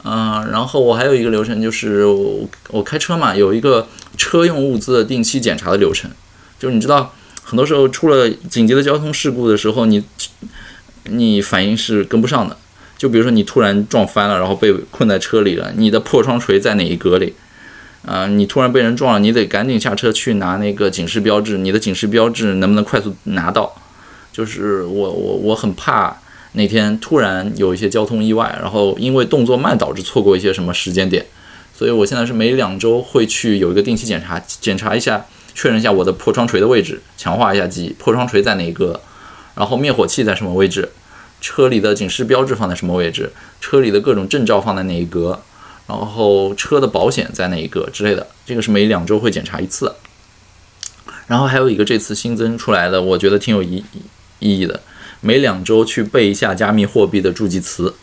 [0.04, 6.10] 嗯，然后我还有一个流程就是我我开车嘛，有一个车用物资的定期检查的流程。
[6.60, 7.14] 就是你知道，
[7.44, 10.04] 很多时候出了紧急的交通事故的时候，你
[11.06, 12.58] 你反应是跟不上的。
[12.98, 17.34] 就比如说你突然撞翻了，然后被困在车里了，你的破窗锤在哪一格里？
[18.06, 21.58] 啊，你突然被人撞了，你得赶紧下车去拿那个警示标志。
[21.58, 23.74] 你的警示标志能不能快速拿到？
[24.32, 26.16] 就是我我我很怕
[26.52, 31.26] 那天突然有一些交通意外，然后因为动作慢导致错过一些什么时间点。
[31.76, 35.26] 所以我现在是每两周会去有一个定期检查，检查一下，
[35.56, 37.90] 确认一下我的破窗锤的位置，强化一下记忆。
[37.98, 39.02] 破窗锤在哪一个？
[39.62, 40.90] 然后灭火器在什么位置？
[41.40, 43.32] 车里的警示标志放在什么位置？
[43.60, 45.40] 车里的各种证照放在哪一格？
[45.86, 49.94] 然后车的保险在哪一个之类的，这个是每两周会检查一次。
[51.28, 53.86] 然后还有一个这次新增出来的，我觉得挺有意
[54.40, 54.80] 意义的，
[55.20, 57.94] 每两周去背一下加密货币的助记词。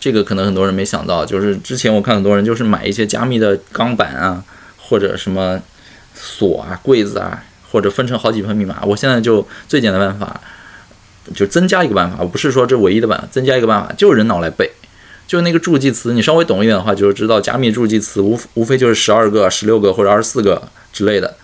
[0.00, 4.42] 这个可能很多人没想到，就是之前我看很多人就是买一些加密的钢板啊，
[4.76, 5.62] 或者什么
[6.16, 8.82] 锁啊、柜子啊，或者分成好几份密码。
[8.82, 10.40] 我现在就最简单办法，
[11.34, 14.70] 就增加一个办法，我不是说这唯一的办法，增加一个办法，就是人脑来背。
[15.26, 21.36] 就那个助记词，你稍微懂一点的话，就是知道加密助记词无无非就是十二个、十六个或者二十四个之类的，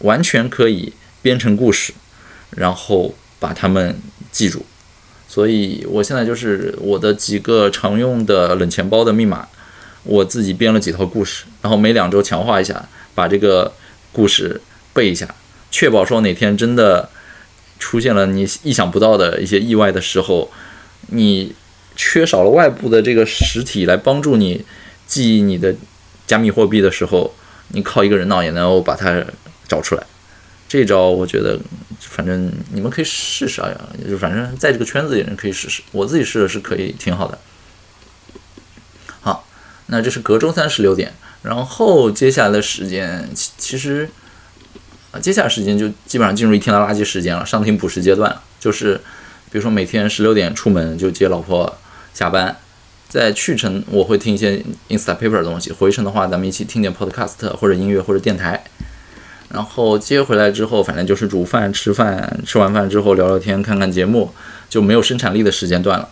[0.00, 1.92] 完全可以编成故事，
[2.50, 3.98] 然后把它们
[4.30, 4.64] 记住。
[5.26, 9.48] 所以我现在就是我的几个常用的冷钱包的密码，
[10.04, 13.72] 我自己编了几套故事，然后每两周强化一下，把这个
[14.12, 14.60] 故事
[14.94, 15.28] 背一下，
[15.72, 17.10] 确保说哪天真的
[17.78, 20.50] 出现了你意想不到的一些意外的时候，
[21.08, 21.54] 你。
[22.00, 24.64] 缺少了外部的这个实体来帮助你
[25.04, 25.74] 记忆你的
[26.28, 27.34] 加密货币的时候，
[27.70, 29.20] 你靠一个人脑也能够把它
[29.66, 30.06] 找出来。
[30.68, 31.58] 这招我觉得，
[31.98, 35.82] 反正你们可以试试啊，就反正在这个圈子里人可以试试。
[35.90, 37.36] 我自己试的是可以挺好的。
[39.18, 39.44] 好，
[39.86, 41.12] 那这是隔周三十六点，
[41.42, 44.08] 然后接下来的时间其其实
[45.10, 48.94] 啊，接下来时间就基本上进入一天的垃圾时间了，上庭补时阶段，就是
[49.50, 51.76] 比如说每天十六点出门就接老婆。
[52.14, 52.56] 下班，
[53.08, 58.64] 在去程我会听一些 Instapaper 的东西，回程的话咱们一起听点 Podcast 或者音乐或者电台。
[59.50, 64.32] 然后接回来之后，反正就是煮饭、吃饭，吃完饭之后聊聊天、看看节目，
[64.68, 66.08] 就没有生产力的时间段了。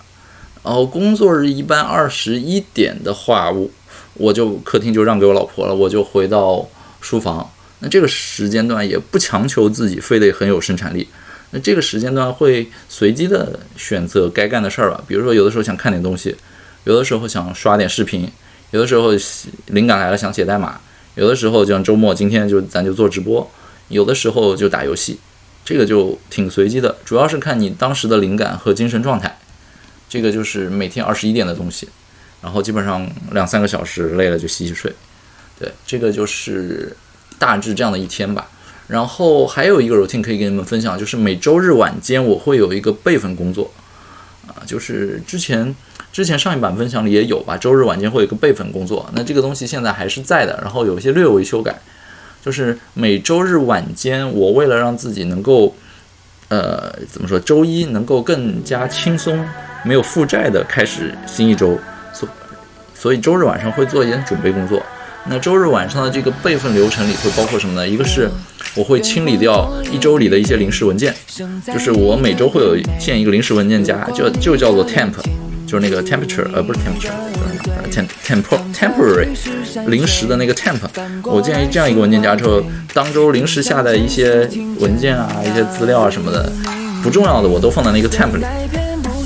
[0.63, 3.69] 然后工作日一般二十一点的话，我
[4.15, 6.69] 我就客厅就让给我老婆了，我就回到
[7.01, 7.51] 书房。
[7.87, 11.07] 那这个时间段也不强求自己非得很有生产力。
[11.53, 16.35] 那这个时间段会随机的选择该干的事儿吧，比如说有的时候想看点东西，
[16.83, 18.29] 有的时候想刷点视频，
[18.73, 19.13] 有的时候
[19.67, 20.81] 灵感来了想写代码，
[21.15, 23.49] 有的时候就像周末今天就咱就做直播，
[23.87, 25.21] 有的时候就打游戏，
[25.65, 29.39] 这个就挺随机的，主要是看你当时的灵感和精神状态。
[30.09, 31.89] 这个就是每天二十一点的东西，
[32.43, 34.93] 然后基本上两三个小时累了就洗洗睡，
[35.61, 36.97] 对，这个就是
[37.39, 38.49] 大致这样的一天吧。
[38.89, 43.69] 然后还有一个 routine 可以跟你们分享，就是每周日晚间我会有一个备份工作，
[44.47, 45.75] 啊，就是之前
[46.13, 51.77] 之前上一版分享里也有吧，周日晚间会有一个备份工作，那这个东西现在还是在的，然后有一些略微修改，
[52.45, 55.75] 就是每周日晚间我为了让自己能够，
[56.47, 59.45] 呃，怎么说，周一能够更加轻松，
[59.85, 61.77] 没有负债的开始新一周，
[62.13, 62.29] 所
[62.95, 64.81] 所以周日晚上会做一点准备工作。
[65.29, 67.89] 那周日晚上的这个备份流程里会包括什么呢？
[67.89, 68.31] 一个是
[68.75, 71.13] 我会清理掉一周里的一些临时文件，
[71.67, 75.11] 就是我每周会有建一个临时文件夹，就就叫做 temp，
[75.67, 79.27] 就是那个 temperature，呃不是 temperature，temp，temporary，
[79.87, 80.79] 临时的那个 temp。
[81.25, 82.63] 我建议这样一个文件夹之后，
[82.95, 84.49] 当周临时下载一些
[84.79, 86.53] 文件啊、一些资料啊什么的，
[87.03, 88.45] 不重要的我都放在那个 temp 里。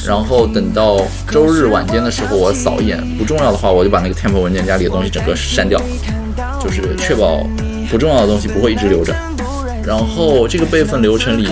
[0.07, 5.81] 然后等到周日晚间的时候，我扫一眼，不重要的话，我就把那个 temp 文件夹里的东西整个删掉，
[6.63, 7.47] 就是确保
[7.91, 9.15] 不重要的东西不会一直留着。
[9.85, 11.49] 然后这个备份流程里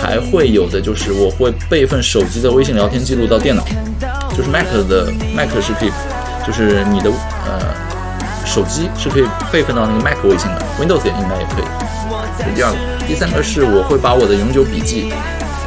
[0.00, 3.64] 还会有的就是我会备份手机的微信聊天记录到电脑，
[4.36, 5.90] 就是 Mac 的 Mac 是可以，
[6.46, 7.10] 就是你的
[7.44, 7.74] 呃
[8.46, 11.64] 手机是可以备份到那个 Mac 微信的，Windows 也应该也可以。
[12.38, 15.12] 这是第二个，第三个是我会把我的永久笔记，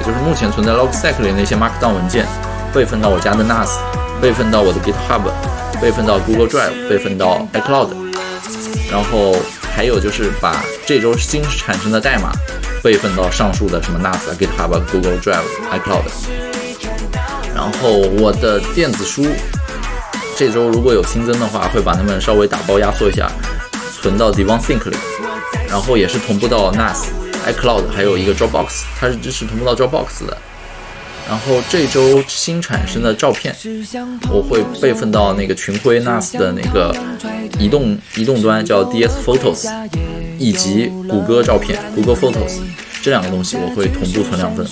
[0.05, 2.25] 就是目前存在 Logseq 里那些 Markdown 文件，
[2.73, 3.69] 备份到我家的 NAS，
[4.21, 5.21] 备份到我的 GitHub，
[5.81, 7.89] 备份到 Google Drive，备份到 iCloud，
[8.91, 9.35] 然后
[9.75, 12.31] 还有就是把这周新产生的代码。
[12.83, 15.41] 备份到上述的什么 NAS、GitHub、Google Drive、
[15.71, 16.03] iCloud，
[17.55, 17.89] 然后
[18.19, 19.25] 我的电子书
[20.37, 23.27] 这周如果有新增的话，会把它们稍微打包压缩一下，
[23.99, 24.95] 存到 DevonSync 里，
[25.67, 27.05] 然后也是同步到 NAS、
[27.45, 30.37] iCloud，还有一个 Dropbox，它是支持同步到 Dropbox 的。
[31.27, 33.55] 然后这周新产生的照片，
[34.29, 36.95] 我会备份到那个群晖 NAS 的那个
[37.57, 39.67] 移动移动端，叫 DS Photos，
[40.37, 42.59] 以及谷歌照片 Google Photos
[43.01, 44.67] 这两个东西我会同步存两份。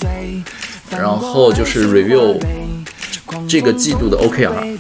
[0.92, 2.40] 然后就是 review
[3.50, 4.78] 这个季度的 OKR，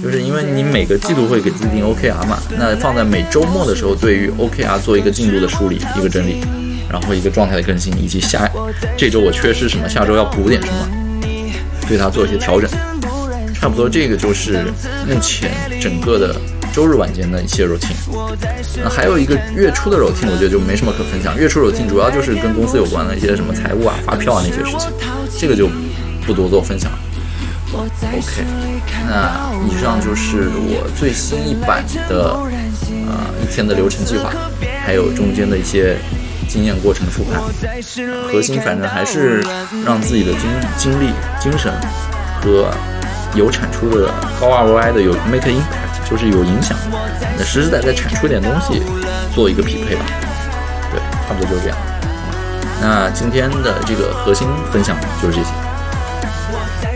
[0.00, 6.40] 就是因为你每个季度会给自己定 OKR 嘛，那放在每周末的时候，对于 OKR 做一个进度的梳理，一个整理。
[6.90, 8.50] 然后一个状态的更新，以及下
[8.96, 10.88] 这周我缺失什么，下周要补点什么，
[11.88, 12.70] 对它做一些调整。
[13.54, 14.64] 差不多这个就是
[15.08, 16.36] 目前整个的
[16.74, 17.96] 周日晚间的一些 routine。
[18.82, 21.38] 那还有一个月初的 routine，我觉得就没什么可分享。
[21.38, 24.90] 月初 routine 主要就是跟公司有关的一些什么财务啊、发票啊那些事情，
[25.38, 25.70] 这个就
[26.26, 26.98] 不多做分享了。
[27.72, 28.44] OK，
[29.08, 32.34] 那以上就是我最新一版的
[33.08, 34.30] 啊一天的流程计划，
[34.84, 35.96] 还有中间的一些。
[36.54, 37.42] 经验过程复盘，
[38.30, 39.44] 核心反正还是
[39.84, 40.42] 让自己的精
[40.78, 41.72] 精力、精神
[42.40, 42.70] 和
[43.34, 44.08] 有产出的
[44.40, 46.78] 高 ROI 的有 make impact，就是有影响，
[47.36, 48.80] 那实实在在产出点东西
[49.34, 50.04] 做一个匹配吧。
[50.92, 51.76] 对，差不多就这样。
[52.80, 55.50] 那今天的这个核心分享就是这些。
[56.52, 56.94] 我在。